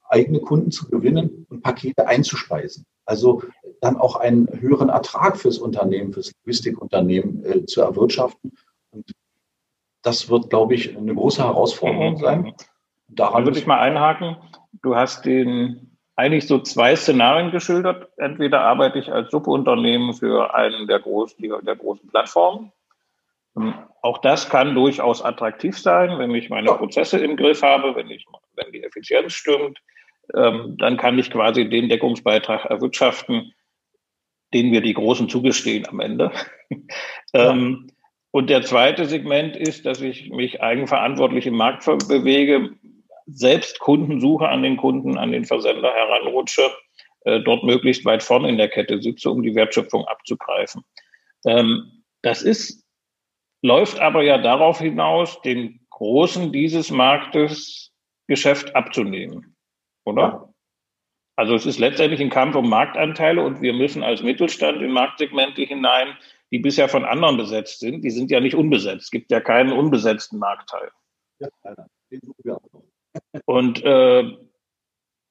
eigene 0.09 0.39
Kunden 0.39 0.71
zu 0.71 0.89
gewinnen 0.89 1.45
und 1.49 1.61
Pakete 1.61 2.07
einzuspeisen. 2.07 2.85
Also 3.05 3.43
dann 3.81 3.97
auch 3.97 4.15
einen 4.15 4.47
höheren 4.59 4.89
Ertrag 4.89 5.37
fürs 5.37 5.59
Unternehmen, 5.59 6.13
fürs 6.13 6.31
Logistikunternehmen 6.43 7.45
äh, 7.45 7.65
zu 7.65 7.81
erwirtschaften. 7.81 8.53
Und 8.91 9.11
das 10.01 10.29
wird, 10.29 10.49
glaube 10.49 10.75
ich, 10.75 10.97
eine 10.97 11.13
große 11.13 11.43
Herausforderung 11.43 12.13
mhm. 12.13 12.17
sein. 12.17 12.53
Daran 13.07 13.45
würde 13.45 13.59
ich 13.59 13.65
mal 13.65 13.79
einhaken. 13.79 14.37
Du 14.81 14.95
hast 14.95 15.25
den 15.25 15.88
eigentlich 16.19 16.47
so 16.47 16.59
zwei 16.59 16.97
Szenarien 16.97 17.51
geschildert. 17.51 18.09
Entweder 18.17 18.61
arbeite 18.61 18.99
ich 18.99 19.09
als 19.09 19.31
Subunternehmen 19.31 20.13
für 20.13 20.53
einen 20.53 20.85
der 20.85 20.99
großen, 20.99 21.41
der 21.65 21.75
großen 21.77 22.09
Plattformen. 22.09 22.73
Ähm, 23.55 23.73
auch 24.01 24.17
das 24.17 24.49
kann 24.49 24.75
durchaus 24.75 25.23
attraktiv 25.23 25.79
sein, 25.79 26.19
wenn 26.19 26.35
ich 26.35 26.49
meine 26.49 26.73
Prozesse 26.73 27.19
im 27.19 27.37
Griff 27.37 27.61
habe, 27.61 27.95
wenn, 27.95 28.09
ich, 28.09 28.25
wenn 28.55 28.71
die 28.73 28.83
Effizienz 28.83 29.31
stimmt, 29.31 29.79
ähm, 30.35 30.75
dann 30.77 30.97
kann 30.97 31.17
ich 31.17 31.31
quasi 31.31 31.69
den 31.69 31.87
Deckungsbeitrag 31.87 32.65
erwirtschaften, 32.65 33.53
den 34.53 34.71
mir 34.71 34.81
die 34.81 34.93
Großen 34.93 35.29
zugestehen 35.29 35.87
am 35.87 35.99
Ende. 35.99 36.31
Ja. 37.31 37.51
ähm, 37.51 37.91
und 38.31 38.49
der 38.49 38.63
zweite 38.63 39.05
Segment 39.05 39.55
ist, 39.55 39.85
dass 39.85 40.01
ich 40.01 40.29
mich 40.29 40.61
eigenverantwortlich 40.61 41.47
im 41.47 41.55
Markt 41.55 41.85
bewege, 42.07 42.71
selbst 43.31 43.79
Kunden 43.79 44.19
suche, 44.19 44.47
an 44.47 44.63
den 44.63 44.77
Kunden, 44.77 45.17
an 45.17 45.31
den 45.31 45.45
Versender 45.45 45.93
heranrutsche, 45.93 46.71
äh, 47.21 47.39
dort 47.41 47.63
möglichst 47.63 48.05
weit 48.05 48.23
vorne 48.23 48.49
in 48.49 48.57
der 48.57 48.69
Kette 48.69 49.01
sitze, 49.01 49.29
um 49.29 49.43
die 49.43 49.55
Wertschöpfung 49.55 50.05
abzugreifen. 50.05 50.83
Ähm, 51.45 52.03
das 52.21 52.41
ist, 52.41 52.85
läuft 53.61 53.99
aber 53.99 54.23
ja 54.23 54.37
darauf 54.37 54.79
hinaus, 54.79 55.41
den 55.41 55.79
Großen 55.89 56.51
dieses 56.51 56.91
Marktes 56.91 57.91
Geschäft 58.27 58.75
abzunehmen 58.75 59.55
oder? 60.09 60.53
Also 61.35 61.55
es 61.55 61.65
ist 61.65 61.79
letztendlich 61.79 62.19
ein 62.19 62.29
Kampf 62.29 62.55
um 62.55 62.69
Marktanteile 62.69 63.41
und 63.41 63.61
wir 63.61 63.73
müssen 63.73 64.03
als 64.03 64.21
Mittelstand 64.21 64.81
in 64.81 64.91
Marktsegmente 64.91 65.61
hinein, 65.61 66.17
die 66.51 66.59
bisher 66.59 66.89
von 66.89 67.05
anderen 67.05 67.37
besetzt 67.37 67.79
sind. 67.79 68.01
Die 68.01 68.09
sind 68.09 68.29
ja 68.29 68.41
nicht 68.41 68.55
unbesetzt. 68.55 69.05
Es 69.05 69.11
gibt 69.11 69.31
ja 69.31 69.39
keinen 69.39 69.71
unbesetzten 69.71 70.37
Marktteil. 70.37 70.89
Ja, 71.39 71.49
den 72.11 72.19
suchen 72.21 72.43
wir 72.43 72.55
auch. 72.57 72.68
Und 73.49 73.83
äh, 73.83 74.37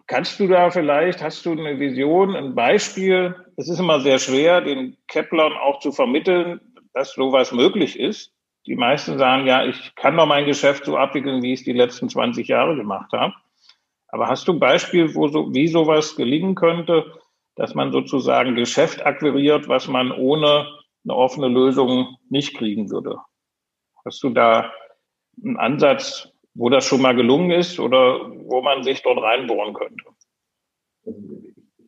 kannst 0.09 0.41
du 0.41 0.49
da 0.49 0.71
vielleicht, 0.71 1.23
hast 1.23 1.47
du 1.47 1.53
eine 1.53 1.79
Vision, 1.79 2.35
ein 2.35 2.57
Beispiel? 2.57 3.37
Es 3.57 3.69
ist 3.69 3.79
immer 3.79 4.01
sehr 4.01 4.19
schwer, 4.19 4.61
den 4.61 4.97
Keplern 5.07 5.53
auch 5.53 5.79
zu 5.79 5.93
vermitteln, 5.93 6.61
dass 6.95 7.13
sowas 7.13 7.53
möglich 7.53 7.97
ist. 7.97 8.33
Die 8.67 8.75
meisten 8.75 9.19
sagen, 9.19 9.47
ja, 9.47 9.65
ich 9.65 9.95
kann 9.95 10.17
doch 10.17 10.27
mein 10.27 10.47
Geschäft 10.47 10.85
so 10.85 10.97
abwickeln, 10.97 11.45
wie 11.45 11.53
ich 11.53 11.61
es 11.61 11.65
die 11.65 11.73
letzten 11.75 12.09
20 12.09 12.49
Jahre 12.49 12.75
gemacht 12.75 13.13
habe. 13.13 13.35
Aber 14.09 14.27
hast 14.27 14.49
du 14.49 14.53
ein 14.55 14.59
Beispiel, 14.59 15.15
wo 15.15 15.29
so, 15.29 15.55
wie 15.55 15.69
sowas 15.69 16.17
gelingen 16.17 16.57
könnte, 16.57 17.21
dass 17.55 17.77
man 17.77 17.93
sozusagen 17.93 18.57
Geschäft 18.57 19.07
akquiriert, 19.07 19.69
was 19.69 19.87
man 19.87 20.11
ohne 20.11 20.67
eine 21.05 21.15
offene 21.15 21.47
Lösung 21.47 22.17
nicht 22.31 22.57
kriegen 22.57 22.91
würde? 22.91 23.19
Hast 24.05 24.21
du 24.25 24.31
da 24.31 24.73
einen 25.41 25.57
Ansatz, 25.57 26.33
wo 26.59 26.69
das 26.69 26.85
schon 26.85 27.01
mal 27.01 27.15
gelungen 27.15 27.53
ist 27.53 27.79
oder 27.79 28.31
wo 28.47 28.61
man 28.63 28.83
sich 28.83 29.03
dort 29.03 29.23
reinbohren 29.23 29.75
könnte? 29.75 30.05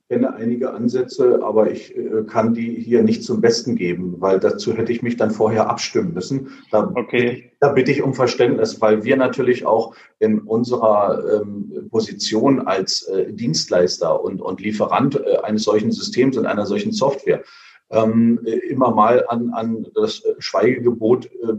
kenne 0.09 0.35
einige 0.35 0.73
Ansätze, 0.73 1.41
aber 1.45 1.71
ich 1.71 1.97
äh, 1.97 2.25
kann 2.27 2.53
die 2.53 2.75
hier 2.75 3.05
nicht 3.05 3.23
zum 3.23 3.41
Besten 3.41 3.77
geben, 3.77 4.17
weil 4.19 4.41
dazu 4.41 4.77
hätte 4.77 4.91
ich 4.91 5.03
mich 5.03 5.17
dann 5.17 5.31
vorher 5.31 5.71
abstimmen 5.71 6.15
müssen. 6.15 6.49
Da, 6.73 6.91
okay. 6.97 7.53
da 7.61 7.69
bitte 7.69 7.93
ich 7.93 8.03
um 8.03 8.13
Verständnis, 8.13 8.81
weil 8.81 9.05
wir 9.05 9.17
natürlich 9.17 9.67
auch 9.67 9.95
in 10.19 10.41
unserer 10.41 11.43
ähm, 11.43 11.89
Position 11.93 12.61
als 12.67 13.03
äh, 13.05 13.33
Dienstleister 13.33 14.21
und, 14.21 14.43
und 14.43 14.61
Lieferant 14.61 15.15
äh, 15.15 15.37
eines 15.45 15.63
solchen 15.63 15.93
Systems 15.93 16.37
und 16.37 16.47
einer 16.47 16.67
solchen 16.67 16.91
Software 16.91 17.45
ähm, 17.91 18.41
immer 18.69 18.91
mal 18.93 19.25
an, 19.29 19.51
an 19.51 19.87
das 19.95 20.25
Schweigegebot 20.41 21.27
äh, 21.27 21.55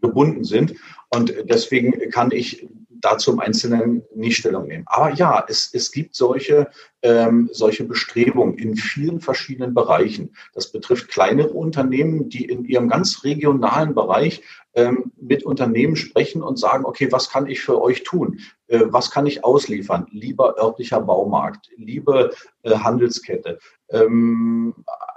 gebunden 0.00 0.44
sind. 0.44 0.74
Und 1.08 1.34
deswegen 1.48 2.10
kann 2.10 2.30
ich 2.30 2.68
dazu 3.00 3.32
im 3.32 3.40
Einzelnen 3.40 4.02
nicht 4.14 4.36
Stellung 4.36 4.66
nehmen. 4.66 4.84
Aber 4.86 5.12
ja, 5.14 5.44
es, 5.48 5.70
es 5.72 5.90
gibt 5.90 6.14
solche, 6.14 6.70
ähm, 7.02 7.48
solche 7.52 7.84
Bestrebungen 7.84 8.58
in 8.58 8.76
vielen 8.76 9.20
verschiedenen 9.20 9.74
Bereichen. 9.74 10.34
Das 10.54 10.70
betrifft 10.70 11.08
kleinere 11.08 11.50
Unternehmen, 11.50 12.28
die 12.28 12.44
in 12.44 12.64
ihrem 12.64 12.88
ganz 12.88 13.24
regionalen 13.24 13.94
Bereich 13.94 14.42
ähm, 14.74 15.12
mit 15.20 15.44
Unternehmen 15.44 15.96
sprechen 15.96 16.42
und 16.42 16.58
sagen, 16.58 16.84
okay, 16.84 17.10
was 17.10 17.30
kann 17.30 17.46
ich 17.46 17.60
für 17.60 17.80
euch 17.80 18.02
tun? 18.02 18.40
Äh, 18.68 18.82
was 18.86 19.10
kann 19.10 19.26
ich 19.26 19.44
ausliefern? 19.44 20.06
Lieber 20.10 20.56
örtlicher 20.58 21.00
Baumarkt, 21.00 21.70
liebe 21.76 22.32
äh, 22.62 22.70
Handelskette. 22.70 23.58
Ähm, 23.90 24.74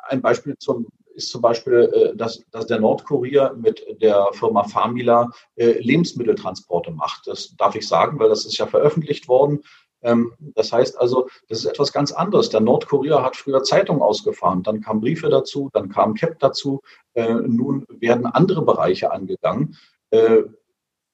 ein 0.08 0.22
Beispiel 0.22 0.56
zum 0.58 0.88
ist 1.13 1.30
zum 1.30 1.41
Beispiel, 1.41 1.91
äh, 1.93 2.15
dass, 2.15 2.43
dass 2.52 2.67
der 2.67 2.80
Nordkurier 2.80 3.56
mit 3.58 3.84
der 4.02 4.28
Firma 4.34 4.63
Famila 4.63 5.32
äh, 5.56 5.80
Lebensmitteltransporte 5.80 6.91
macht. 6.91 7.28
Das 7.28 7.56
darf 7.56 7.76
ich 7.76 7.88
sagen, 7.88 8.19
weil 8.19 8.30
das 8.30 8.45
ist 8.45 8.58
ja 8.58 8.67
veröffentlicht 8.67 9.28
worden. 9.28 9.62
Ähm, 10.02 10.34
das 10.39 10.71
heißt 10.71 10.99
also, 10.99 11.28
das 11.47 11.60
ist 11.60 11.65
etwas 11.65 11.93
ganz 11.93 12.12
anderes. 12.12 12.49
Der 12.49 12.60
Nordkurier 12.60 13.23
hat 13.23 13.36
früher 13.36 13.63
Zeitungen 13.63 14.02
ausgefahren, 14.02 14.63
dann 14.63 14.82
kamen 14.82 15.02
Briefe 15.02 15.30
dazu, 15.30 15.69
dann 15.73 15.89
kam 15.89 16.13
CAP 16.15 16.39
dazu. 16.39 16.82
Äh, 17.13 17.34
nun 17.34 17.86
werden 17.89 18.26
andere 18.26 18.63
Bereiche 18.63 19.12
angegangen. 19.12 19.78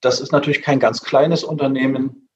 Das 0.02 0.20
ist 0.20 0.34
natürlich 0.34 0.62
kein 0.62 0.82
ganz 0.82 1.04
kleines 1.04 1.46
Unternehmen 1.46 2.30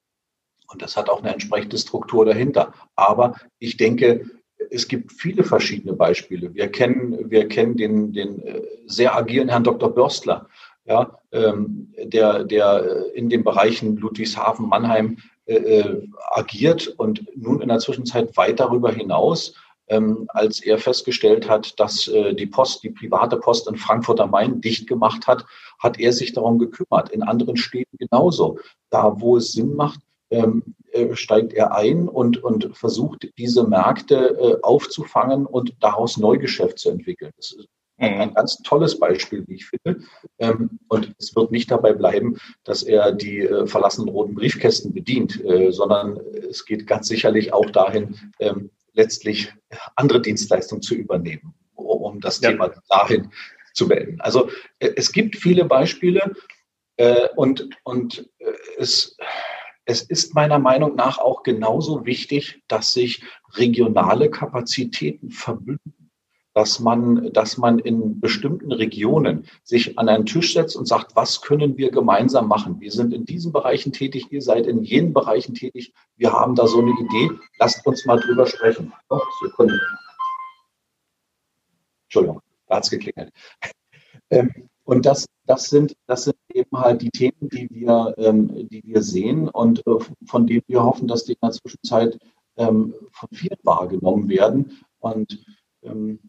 und 0.74 0.82
das 0.82 0.96
hat 0.96 1.10
auch 1.10 1.20
eine 1.20 1.32
entsprechende 1.32 1.78
Struktur 1.78 2.24
dahinter. 2.24 2.72
Aber 2.96 3.34
ich 3.58 3.76
denke, 3.76 4.24
es 4.70 4.88
gibt 4.88 5.12
viele 5.12 5.44
verschiedene 5.44 5.94
Beispiele. 5.94 6.54
Wir 6.54 6.68
kennen, 6.68 7.30
wir 7.30 7.48
kennen 7.48 7.76
den, 7.76 8.12
den 8.12 8.42
äh, 8.42 8.62
sehr 8.86 9.16
agilen 9.16 9.48
Herrn 9.48 9.64
Dr. 9.64 9.94
Börstler, 9.94 10.48
ja, 10.86 11.18
ähm, 11.32 11.92
der, 11.98 12.44
der 12.44 13.14
in 13.14 13.28
den 13.28 13.42
Bereichen 13.42 13.96
Ludwigshafen, 13.96 14.68
Mannheim 14.68 15.18
äh, 15.46 15.56
äh, 15.56 16.08
agiert 16.30 16.88
und 16.88 17.24
nun 17.36 17.60
in 17.60 17.68
der 17.68 17.78
Zwischenzeit 17.78 18.36
weit 18.36 18.60
darüber 18.60 18.90
hinaus, 18.90 19.54
ähm, 19.88 20.24
als 20.28 20.60
er 20.60 20.78
festgestellt 20.78 21.48
hat, 21.48 21.78
dass 21.78 22.08
äh, 22.08 22.34
die 22.34 22.46
Post, 22.46 22.82
die 22.82 22.90
private 22.90 23.36
Post 23.36 23.68
in 23.68 23.76
Frankfurt 23.76 24.20
am 24.20 24.30
Main 24.30 24.60
dicht 24.60 24.86
gemacht 24.86 25.26
hat, 25.26 25.44
hat 25.78 26.00
er 26.00 26.12
sich 26.12 26.32
darum 26.32 26.58
gekümmert. 26.58 27.10
In 27.10 27.22
anderen 27.22 27.56
Städten 27.56 27.96
genauso. 27.98 28.58
Da, 28.88 29.20
wo 29.20 29.36
es 29.36 29.52
Sinn 29.52 29.74
macht, 29.74 30.00
äh, 30.00 30.13
steigt 31.14 31.52
er 31.52 31.74
ein 31.74 32.08
und, 32.08 32.42
und 32.42 32.76
versucht, 32.76 33.28
diese 33.38 33.66
Märkte 33.66 34.36
äh, 34.38 34.62
aufzufangen 34.62 35.46
und 35.46 35.74
daraus 35.80 36.16
Neugeschäft 36.16 36.78
zu 36.78 36.90
entwickeln. 36.90 37.32
Das 37.36 37.52
ist 37.52 37.68
ein 37.96 38.28
mhm. 38.28 38.34
ganz 38.34 38.56
tolles 38.62 38.98
Beispiel, 38.98 39.44
wie 39.46 39.54
ich 39.54 39.66
finde. 39.66 40.00
Ähm, 40.38 40.78
und 40.88 41.14
es 41.18 41.34
wird 41.36 41.52
nicht 41.52 41.70
dabei 41.70 41.92
bleiben, 41.92 42.38
dass 42.64 42.82
er 42.82 43.12
die 43.12 43.40
äh, 43.40 43.66
verlassenen 43.66 44.08
roten 44.08 44.34
Briefkästen 44.34 44.92
bedient, 44.92 45.42
sondern 45.70 46.18
es 46.48 46.64
geht 46.64 46.86
ganz 46.86 47.08
sicherlich 47.08 47.52
auch 47.52 47.70
dahin, 47.70 48.16
ähm, 48.40 48.70
letztlich 48.94 49.52
andere 49.96 50.20
Dienstleistungen 50.20 50.82
zu 50.82 50.94
übernehmen, 50.94 51.54
um 51.74 52.20
das 52.20 52.40
ja. 52.40 52.50
Thema 52.50 52.72
dahin 52.88 53.30
zu 53.74 53.88
beenden. 53.88 54.20
Also 54.20 54.48
es 54.78 55.10
gibt 55.10 55.34
viele 55.36 55.64
Beispiele 55.64 56.32
und, 57.34 57.68
und 57.82 58.30
es 58.78 59.13
es 59.84 60.02
ist 60.02 60.34
meiner 60.34 60.58
Meinung 60.58 60.94
nach 60.94 61.18
auch 61.18 61.42
genauso 61.42 62.06
wichtig, 62.06 62.62
dass 62.68 62.92
sich 62.92 63.22
regionale 63.54 64.30
Kapazitäten 64.30 65.30
verbünden, 65.30 66.10
dass 66.54 66.80
man, 66.80 67.32
dass 67.32 67.58
man 67.58 67.78
in 67.78 68.20
bestimmten 68.20 68.72
Regionen 68.72 69.46
sich 69.62 69.98
an 69.98 70.08
einen 70.08 70.24
Tisch 70.24 70.54
setzt 70.54 70.76
und 70.76 70.86
sagt, 70.86 71.16
was 71.16 71.42
können 71.42 71.76
wir 71.76 71.90
gemeinsam 71.90 72.48
machen? 72.48 72.80
Wir 72.80 72.92
sind 72.92 73.12
in 73.12 73.24
diesen 73.24 73.52
Bereichen 73.52 73.92
tätig, 73.92 74.28
ihr 74.30 74.40
seid 74.40 74.66
in 74.66 74.82
jenen 74.82 75.12
Bereichen 75.12 75.54
tätig, 75.54 75.92
wir 76.16 76.32
haben 76.32 76.54
da 76.54 76.66
so 76.66 76.80
eine 76.80 76.92
Idee, 76.92 77.30
lasst 77.58 77.86
uns 77.86 78.06
mal 78.06 78.20
drüber 78.20 78.46
sprechen. 78.46 78.92
Oh. 79.10 79.20
Entschuldigung, 82.06 82.40
da 82.68 82.76
hat 82.76 82.84
es 82.84 82.90
geklingelt. 82.90 83.32
Ähm, 84.30 84.70
und 84.84 85.06
das, 85.06 85.26
das, 85.46 85.70
sind, 85.70 85.96
das 86.06 86.24
sind 86.24 86.36
eben 86.52 86.78
halt 86.78 87.02
die 87.02 87.10
Themen, 87.10 87.48
die 87.48 87.68
wir, 87.70 88.14
ähm, 88.18 88.68
die 88.68 88.82
wir 88.84 89.02
sehen 89.02 89.48
und 89.48 89.86
äh, 89.86 89.98
von 90.26 90.46
denen 90.46 90.62
wir 90.66 90.82
hoffen, 90.82 91.08
dass 91.08 91.24
die 91.24 91.32
in 91.32 91.38
der 91.42 91.50
Zwischenzeit 91.50 92.18
ähm, 92.56 92.94
von 93.12 93.28
vielen 93.32 93.58
wahrgenommen 93.62 94.28
werden 94.28 94.84
und 95.00 95.44
ähm, 95.82 96.20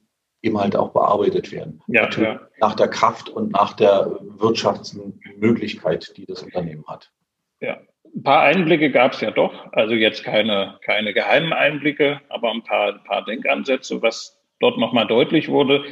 eben 0.41 0.59
halt 0.59 0.75
auch 0.75 0.91
bearbeitet 0.91 1.51
werden. 1.51 1.81
Ja, 1.87 2.09
ja. 2.09 2.39
Nach 2.59 2.75
der 2.75 2.87
Kraft 2.87 3.29
und 3.29 3.51
nach 3.51 3.73
der 3.73 4.19
Wirtschaftsmöglichkeit, 4.21 6.13
die 6.17 6.25
das 6.25 6.43
Unternehmen 6.43 6.85
hat. 6.87 7.11
Ja, 7.59 7.79
ein 8.15 8.23
paar 8.23 8.41
Einblicke 8.41 8.91
gab 8.91 9.13
es 9.13 9.21
ja 9.21 9.31
doch. 9.31 9.71
Also 9.73 9.95
jetzt 9.95 10.23
keine, 10.23 10.79
keine 10.83 11.13
geheimen 11.13 11.51
Einblicke, 11.51 12.21
aber 12.29 12.51
ein 12.51 12.63
paar, 12.63 12.93
ein 12.93 13.03
paar 13.03 13.25
Denkansätze, 13.25 14.01
was 14.01 14.39
dort 14.59 14.77
nochmal 14.77 15.07
deutlich 15.07 15.49
wurde 15.49 15.83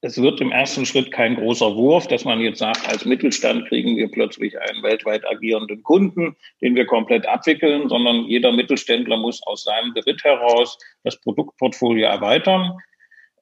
es 0.00 0.20
wird 0.22 0.40
im 0.40 0.52
ersten 0.52 0.86
Schritt 0.86 1.10
kein 1.10 1.34
großer 1.34 1.74
Wurf, 1.74 2.06
dass 2.06 2.24
man 2.24 2.40
jetzt 2.40 2.58
sagt, 2.58 2.88
als 2.88 3.04
Mittelstand 3.04 3.66
kriegen 3.68 3.96
wir 3.96 4.08
plötzlich 4.08 4.56
einen 4.60 4.82
weltweit 4.82 5.28
agierenden 5.28 5.82
Kunden, 5.82 6.36
den 6.60 6.76
wir 6.76 6.86
komplett 6.86 7.26
abwickeln, 7.26 7.88
sondern 7.88 8.24
jeder 8.24 8.52
Mittelständler 8.52 9.16
muss 9.16 9.42
aus 9.42 9.64
seinem 9.64 9.94
Beritt 9.94 10.22
heraus 10.22 10.78
das 11.02 11.20
Produktportfolio 11.20 12.06
erweitern. 12.06 12.78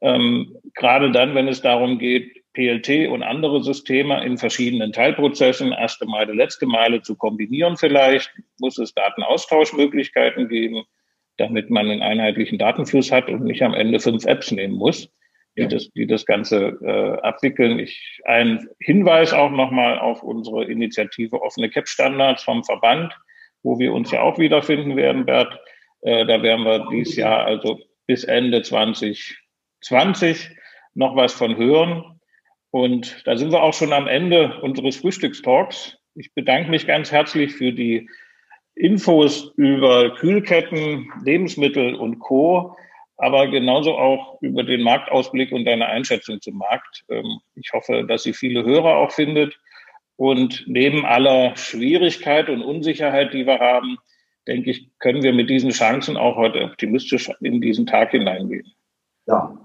Ähm, 0.01 0.57
gerade 0.75 1.11
dann, 1.11 1.35
wenn 1.35 1.49
es 1.49 1.61
darum 1.61 1.99
geht, 1.99 2.43
PLT 2.55 3.09
und 3.09 3.23
andere 3.23 3.63
Systeme 3.63 4.25
in 4.25 4.39
verschiedenen 4.39 4.93
Teilprozessen, 4.93 5.73
erste 5.73 6.07
Meile, 6.07 6.33
letzte 6.33 6.65
Meile 6.65 7.03
zu 7.03 7.17
kombinieren 7.17 7.77
vielleicht, 7.77 8.31
muss 8.59 8.79
es 8.79 8.95
Datenaustauschmöglichkeiten 8.95 10.49
geben, 10.49 10.85
damit 11.37 11.69
man 11.69 11.91
einen 11.91 12.01
einheitlichen 12.01 12.57
Datenfluss 12.57 13.13
hat 13.13 13.29
und 13.29 13.45
nicht 13.45 13.63
am 13.63 13.75
Ende 13.75 14.01
fünf 14.01 14.25
Apps 14.25 14.51
nehmen 14.53 14.75
muss 14.75 15.11
die, 15.57 15.69
das, 15.69 15.91
die 15.93 16.07
das 16.07 16.27
Ganze 16.27 16.79
äh, 16.83 17.21
abwickeln. 17.27 17.79
Ich, 17.79 18.21
ein 18.25 18.69
Hinweis 18.79 19.33
auch 19.33 19.51
nochmal 19.51 19.99
auf 19.99 20.23
unsere 20.23 20.65
Initiative 20.65 21.41
offene 21.41 21.71
CAP-Standards 21.71 22.43
vom 22.43 22.63
Verband, 22.65 23.17
wo 23.63 23.79
wir 23.79 23.93
uns 23.93 24.11
ja 24.11 24.21
auch 24.23 24.39
wiederfinden 24.39 24.97
werden, 24.97 25.25
Bert. 25.25 25.59
Äh, 26.03 26.27
da 26.27 26.43
werden 26.43 26.65
wir 26.65 26.87
dieses 26.91 27.17
Jahr, 27.17 27.45
also 27.47 27.81
bis 28.07 28.25
Ende 28.25 28.63
2020, 28.63 30.51
noch 30.95 31.17
was 31.17 31.33
von 31.33 31.57
hören. 31.57 32.21
Und 32.71 33.27
da 33.27 33.37
sind 33.37 33.53
wir 33.53 33.63
auch 33.63 33.75
schon 33.75 33.93
am 33.93 34.07
Ende 34.07 34.61
unseres 34.61 34.97
Frühstückstalks. 34.97 35.97
Ich 36.15 36.35
bedanke 36.35 36.71
mich 36.71 36.87
ganz 36.87 37.11
herzlich 37.11 37.55
für 37.55 37.73
die 37.73 38.09
Infos 38.75 39.53
über 39.57 40.15
Kühlketten, 40.15 41.11
Lebensmittel 41.25 41.95
und 41.95 42.19
Co 42.19 42.77
aber 43.19 43.49
genauso 43.49 43.97
auch 43.97 44.41
über 44.43 44.63
den 44.63 44.83
Marktausblick 44.83 45.53
und 45.53 45.65
deine 45.65 45.87
Einschätzung 45.87 46.41
zum 46.41 46.59
Markt. 46.59 47.05
Ähm, 47.09 47.41
ich 47.55 47.73
hoffe, 47.73 48.05
dass 48.05 48.23
sie 48.23 48.33
viele 48.33 48.65
Hörer 48.65 48.97
auch 48.97 49.11
findet. 49.11 49.59
Und 50.17 50.65
neben 50.67 51.05
aller 51.05 51.57
Schwierigkeit 51.57 52.49
und 52.49 52.63
Unsicherheit, 52.63 53.35
die 53.35 53.47
wir 53.47 53.59
haben, 53.59 53.99
denke 54.47 54.71
ich, 54.71 54.91
können 54.99 55.23
wir 55.23 55.33
mit 55.33 55.51
diesen 55.51 55.71
Chancen 55.71 56.17
auch 56.17 56.37
heute 56.37 56.63
optimistisch 56.63 57.31
in 57.41 57.61
diesen 57.61 57.87
Tag 57.87 58.13
hineingehen. 58.13 58.73
Ja, 59.27 59.59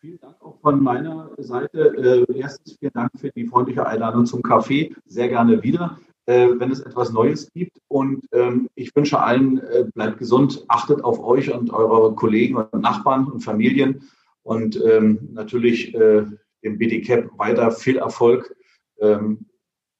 vielen 0.00 0.18
Dank 0.18 0.40
auch 0.42 0.58
von 0.60 0.82
meiner 0.82 1.30
Seite. 1.38 2.26
Äh, 2.28 2.38
erstens 2.38 2.76
vielen 2.78 2.92
Dank 2.92 3.10
für 3.18 3.30
die 3.30 3.46
freundliche 3.46 3.86
Einladung 3.86 4.26
zum 4.26 4.42
Kaffee. 4.42 4.94
Sehr 5.04 5.28
gerne 5.28 5.62
wieder 5.62 5.98
äh, 6.26 6.48
wenn 6.58 6.70
es 6.70 6.80
etwas 6.80 7.12
Neues 7.12 7.50
gibt. 7.52 7.78
Und 7.88 8.24
ähm, 8.32 8.68
ich 8.74 8.94
wünsche 8.96 9.20
allen, 9.20 9.58
äh, 9.58 9.84
bleibt 9.94 10.18
gesund, 10.18 10.64
achtet 10.68 11.02
auf 11.04 11.22
euch 11.22 11.52
und 11.52 11.70
eure 11.70 12.14
Kollegen 12.14 12.56
und 12.56 12.80
Nachbarn 12.80 13.26
und 13.26 13.40
Familien 13.40 14.08
und 14.42 14.80
ähm, 14.84 15.30
natürlich 15.32 15.94
äh, 15.94 16.24
dem 16.62 16.78
BDCAP 16.78 17.30
weiter 17.38 17.70
viel 17.70 17.98
Erfolg. 17.98 18.54
Ähm, 19.00 19.46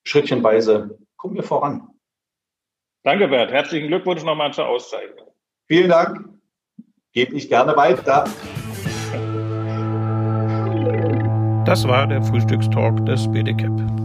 schrittchenweise 0.04 0.98
kommen 1.16 1.34
wir 1.34 1.42
voran. 1.42 1.88
Danke, 3.02 3.28
Bert. 3.28 3.50
Herzlichen 3.50 3.88
Glückwunsch 3.88 4.24
nochmal 4.24 4.52
zur 4.52 4.66
Auszeichnung. 4.66 5.28
Vielen 5.66 5.90
Dank. 5.90 6.28
Gebt 7.12 7.32
nicht 7.32 7.48
gerne 7.48 7.76
weiter. 7.76 8.24
Das 11.64 11.86
war 11.86 12.06
der 12.06 12.22
Frühstückstalk 12.22 13.06
des 13.06 13.30
BDCAP. 13.30 14.03